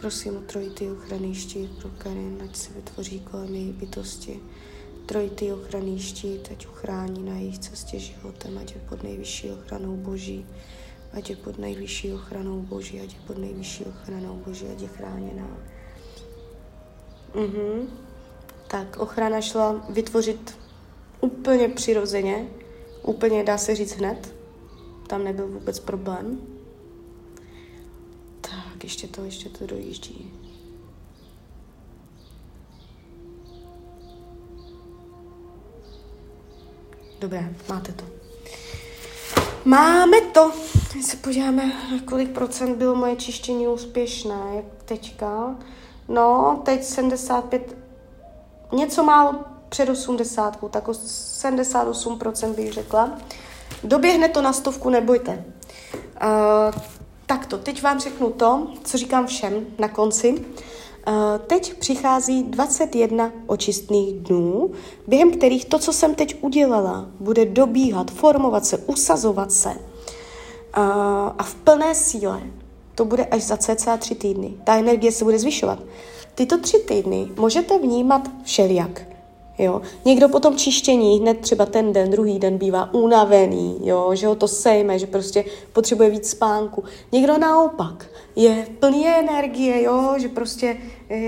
Prosím 0.00 0.36
o 0.36 0.40
trojitý 0.40 0.90
ochranný 0.90 1.34
štít 1.34 1.70
pro 1.78 1.90
Karin, 1.98 2.42
ať 2.44 2.56
se 2.56 2.72
vytvoří 2.72 3.20
kolem 3.20 3.54
její 3.54 3.72
bytosti. 3.72 4.40
Trojitý 5.06 5.52
ochranný 5.52 5.98
štít, 5.98 6.48
ať 6.52 6.66
uchrání 6.66 7.22
na 7.22 7.34
jejich 7.34 7.58
cestě 7.58 7.98
životem, 7.98 8.58
ať 8.58 8.74
je 8.74 8.80
pod 8.88 9.02
nejvyšší 9.02 9.50
ochranou 9.50 9.96
Boží 9.96 10.46
ať 11.12 11.30
je 11.30 11.36
pod 11.36 11.58
nejvyšší 11.58 12.12
ochranou 12.12 12.60
Boží, 12.60 13.00
ať 13.00 13.14
je 13.14 13.20
pod 13.26 13.38
nejvyšší 13.38 13.84
ochranou 13.84 14.34
Boží, 14.46 14.66
ať 14.72 14.80
je 14.80 14.88
chráněná. 14.88 15.48
Mhm. 17.34 17.88
Tak 18.68 18.96
ochrana 18.96 19.40
šla 19.40 19.86
vytvořit 19.88 20.65
úplně 21.20 21.68
přirozeně, 21.68 22.48
úplně 23.02 23.44
dá 23.44 23.58
se 23.58 23.74
říct 23.74 23.92
hned. 23.92 24.34
Tam 25.06 25.24
nebyl 25.24 25.48
vůbec 25.48 25.80
problém. 25.80 26.40
Tak, 28.40 28.84
ještě 28.84 29.08
to, 29.08 29.24
ještě 29.24 29.48
to 29.48 29.66
dojíždí. 29.66 30.32
Dobré, 37.20 37.54
máte 37.68 37.92
to. 37.92 38.04
Máme 39.64 40.20
to. 40.20 40.52
Teď 40.92 41.02
se 41.02 41.16
podíváme, 41.16 41.72
kolik 42.04 42.30
procent 42.30 42.76
bylo 42.76 42.94
moje 42.94 43.16
čištění 43.16 43.68
úspěšné. 43.68 44.64
Teďka? 44.84 45.56
No, 46.08 46.60
teď 46.64 46.84
75, 46.84 47.76
něco 48.72 49.04
málo 49.04 49.55
před 49.68 49.88
80, 49.88 50.70
tak 50.70 50.88
o 50.88 50.92
78% 50.92 52.54
bych 52.54 52.72
řekla. 52.72 53.18
Doběhne 53.84 54.28
to 54.28 54.42
na 54.42 54.52
stovku, 54.52 54.90
nebojte. 54.90 55.44
Uh, 56.22 56.80
takto, 57.26 57.58
teď 57.58 57.82
vám 57.82 58.00
řeknu 58.00 58.30
to, 58.30 58.66
co 58.84 58.98
říkám 58.98 59.26
všem 59.26 59.66
na 59.78 59.88
konci. 59.88 60.44
Eh, 61.08 61.38
teď 61.38 61.74
přichází 61.74 62.42
21 62.42 63.32
očistných 63.46 64.14
dnů, 64.14 64.70
během 65.06 65.30
kterých 65.30 65.64
to, 65.64 65.78
co 65.78 65.92
jsem 65.92 66.14
teď 66.14 66.36
udělala, 66.40 67.06
bude 67.20 67.44
dobíhat, 67.44 68.10
formovat 68.10 68.66
se, 68.66 68.78
usazovat 68.78 69.52
se. 69.52 69.70
Eh, 69.70 69.78
a 71.38 71.42
v 71.42 71.54
plné 71.54 71.94
síle 71.94 72.42
to 72.94 73.04
bude 73.04 73.24
až 73.24 73.42
za 73.42 73.56
cca 73.56 73.96
tři 73.96 74.14
týdny. 74.14 74.54
Ta 74.64 74.76
energie 74.76 75.12
se 75.12 75.24
bude 75.24 75.38
zvyšovat. 75.38 75.78
Tyto 76.34 76.58
tři 76.58 76.78
týdny 76.78 77.28
můžete 77.36 77.78
vnímat 77.78 78.30
všelijak. 78.42 79.15
Jo. 79.58 79.82
Někdo 80.04 80.28
po 80.28 80.40
tom 80.40 80.56
čištění 80.56 81.20
hned 81.20 81.38
třeba 81.40 81.66
ten 81.66 81.92
den, 81.92 82.10
druhý 82.10 82.38
den 82.38 82.58
bývá 82.58 82.94
unavený, 82.94 83.78
jo, 83.82 84.14
že 84.14 84.26
ho 84.26 84.34
to 84.34 84.48
sejme, 84.48 84.98
že 84.98 85.06
prostě 85.06 85.44
potřebuje 85.72 86.10
víc 86.10 86.28
spánku. 86.28 86.84
Někdo 87.12 87.38
naopak 87.38 88.06
je 88.36 88.66
plný 88.80 89.08
energie, 89.08 89.82
jo, 89.82 90.14
že 90.16 90.28
prostě 90.28 90.76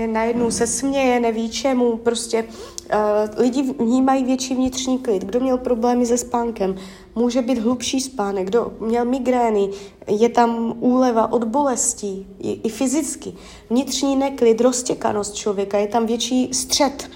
najednou 0.07 0.51
se 0.51 0.67
směje, 0.67 1.19
neví 1.19 1.49
čemu, 1.49 1.97
prostě 1.97 2.45
Uh, 2.93 3.41
lidi 3.41 3.73
vnímají 3.79 4.23
větší 4.23 4.55
vnitřní 4.55 4.99
klid. 4.99 5.23
Kdo 5.23 5.39
měl 5.39 5.57
problémy 5.57 6.05
se 6.05 6.17
spánkem, 6.17 6.75
může 7.15 7.41
být 7.41 7.57
hlubší 7.57 7.99
spánek. 8.01 8.47
Kdo 8.47 8.71
měl 8.79 9.05
migrény, 9.05 9.69
je 10.07 10.29
tam 10.29 10.75
úleva 10.79 11.31
od 11.31 11.43
bolestí, 11.43 12.27
i, 12.39 12.51
i 12.51 12.69
fyzicky. 12.69 13.33
Vnitřní 13.69 14.15
neklid, 14.15 14.61
roztěkanost 14.61 15.35
člověka, 15.35 15.77
je 15.77 15.87
tam 15.87 16.05
větší 16.05 16.49
střed, 16.53 17.09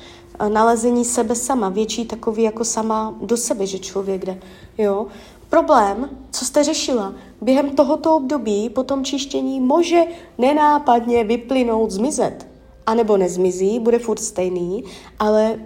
nalezení 0.48 1.06
sebe 1.06 1.36
sama, 1.36 1.70
větší 1.70 2.06
takový 2.06 2.44
jako 2.44 2.66
sama 2.66 3.16
do 3.22 3.38
sebe, 3.38 3.66
že 3.66 3.80
člověk 3.80 4.26
jde. 4.26 4.40
Jo? 4.78 5.08
Problém, 5.50 6.10
co 6.32 6.46
jste 6.46 6.64
řešila, 6.64 7.14
během 7.42 7.70
tohoto 7.70 8.16
období 8.16 8.70
po 8.70 8.84
tom 8.84 9.06
čištění 9.06 9.60
může 9.60 10.02
nenápadně 10.38 11.24
vyplynout, 11.24 11.92
zmizet. 11.92 12.48
A 12.86 12.94
nebo 12.94 13.18
nezmizí, 13.18 13.80
bude 13.80 14.00
furt 14.00 14.20
stejný, 14.20 14.84
ale 15.20 15.60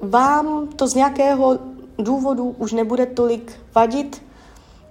vám 0.00 0.68
to 0.76 0.86
z 0.86 0.94
nějakého 0.94 1.58
důvodu 1.98 2.54
už 2.58 2.72
nebude 2.72 3.06
tolik 3.06 3.52
vadit, 3.74 4.22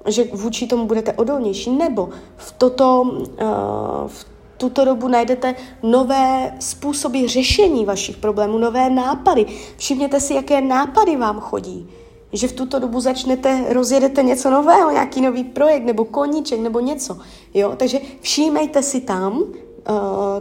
že 0.07 0.23
vůči 0.33 0.67
tomu 0.67 0.85
budete 0.85 1.13
odolnější, 1.13 1.71
nebo 1.71 2.09
v, 2.37 2.51
toto, 2.51 3.01
uh, 3.01 4.07
v 4.07 4.25
tuto 4.57 4.85
dobu 4.85 5.07
najdete 5.07 5.55
nové 5.83 6.55
způsoby 6.59 7.25
řešení 7.25 7.85
vašich 7.85 8.17
problémů, 8.17 8.57
nové 8.57 8.89
nápady. 8.89 9.45
Všimněte 9.77 10.19
si, 10.19 10.33
jaké 10.33 10.61
nápady 10.61 11.15
vám 11.15 11.39
chodí. 11.39 11.89
Že 12.33 12.47
v 12.47 12.53
tuto 12.53 12.79
dobu 12.79 12.99
začnete, 12.99 13.65
rozjedete 13.69 14.23
něco 14.23 14.49
nového, 14.49 14.91
nějaký 14.91 15.21
nový 15.21 15.43
projekt, 15.43 15.83
nebo 15.83 16.05
koníček, 16.05 16.59
nebo 16.59 16.79
něco, 16.79 17.17
jo, 17.53 17.73
takže 17.77 17.99
všímejte 18.21 18.83
si 18.83 19.01
tam, 19.01 19.37
uh, 19.37 19.47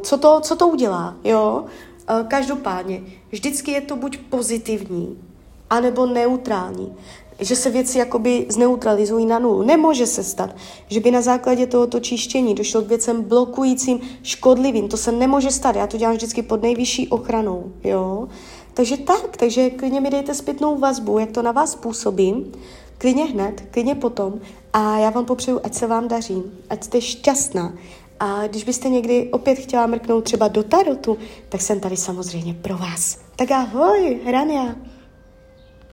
co, 0.00 0.18
to, 0.18 0.40
co 0.40 0.56
to 0.56 0.68
udělá, 0.68 1.16
jo, 1.24 1.64
uh, 1.64 2.26
každopádně, 2.28 3.02
vždycky 3.30 3.70
je 3.70 3.80
to 3.80 3.96
buď 3.96 4.18
pozitivní, 4.18 5.22
anebo 5.70 6.06
neutrální, 6.06 6.94
že 7.40 7.56
se 7.56 7.70
věci 7.70 7.98
jakoby 7.98 8.46
zneutralizují 8.48 9.26
na 9.26 9.38
nulu. 9.38 9.62
Nemůže 9.62 10.06
se 10.06 10.24
stát, 10.24 10.56
že 10.88 11.00
by 11.00 11.10
na 11.10 11.20
základě 11.20 11.66
tohoto 11.66 12.00
čištění 12.00 12.54
došlo 12.54 12.82
k 12.82 12.88
věcem 12.88 13.22
blokujícím, 13.22 14.00
škodlivým. 14.22 14.88
To 14.88 14.96
se 14.96 15.12
nemůže 15.12 15.50
stát. 15.50 15.76
Já 15.76 15.86
to 15.86 15.96
dělám 15.96 16.14
vždycky 16.14 16.42
pod 16.42 16.62
nejvyšší 16.62 17.08
ochranou. 17.08 17.72
Jo? 17.84 18.28
Takže 18.74 18.96
tak, 18.96 19.36
takže 19.36 19.70
klidně 19.70 20.00
mi 20.00 20.10
dejte 20.10 20.34
zpětnou 20.34 20.78
vazbu, 20.78 21.18
jak 21.18 21.30
to 21.30 21.42
na 21.42 21.52
vás 21.52 21.74
působí, 21.74 22.52
klidně 22.98 23.24
hned, 23.24 23.62
klidně 23.70 23.94
potom 23.94 24.34
a 24.72 24.98
já 24.98 25.10
vám 25.10 25.24
popřeju, 25.24 25.60
ať 25.64 25.74
se 25.74 25.86
vám 25.86 26.08
daří, 26.08 26.42
ať 26.70 26.84
jste 26.84 27.00
šťastná. 27.00 27.72
A 28.20 28.46
když 28.46 28.64
byste 28.64 28.88
někdy 28.88 29.28
opět 29.32 29.54
chtěla 29.54 29.86
mrknout 29.86 30.24
třeba 30.24 30.48
do 30.48 30.62
tarotu, 30.62 31.18
tak 31.48 31.60
jsem 31.60 31.80
tady 31.80 31.96
samozřejmě 31.96 32.54
pro 32.54 32.78
vás. 32.78 33.18
Tak 33.36 33.50
ahoj, 33.50 34.20
Rania. 34.24 34.74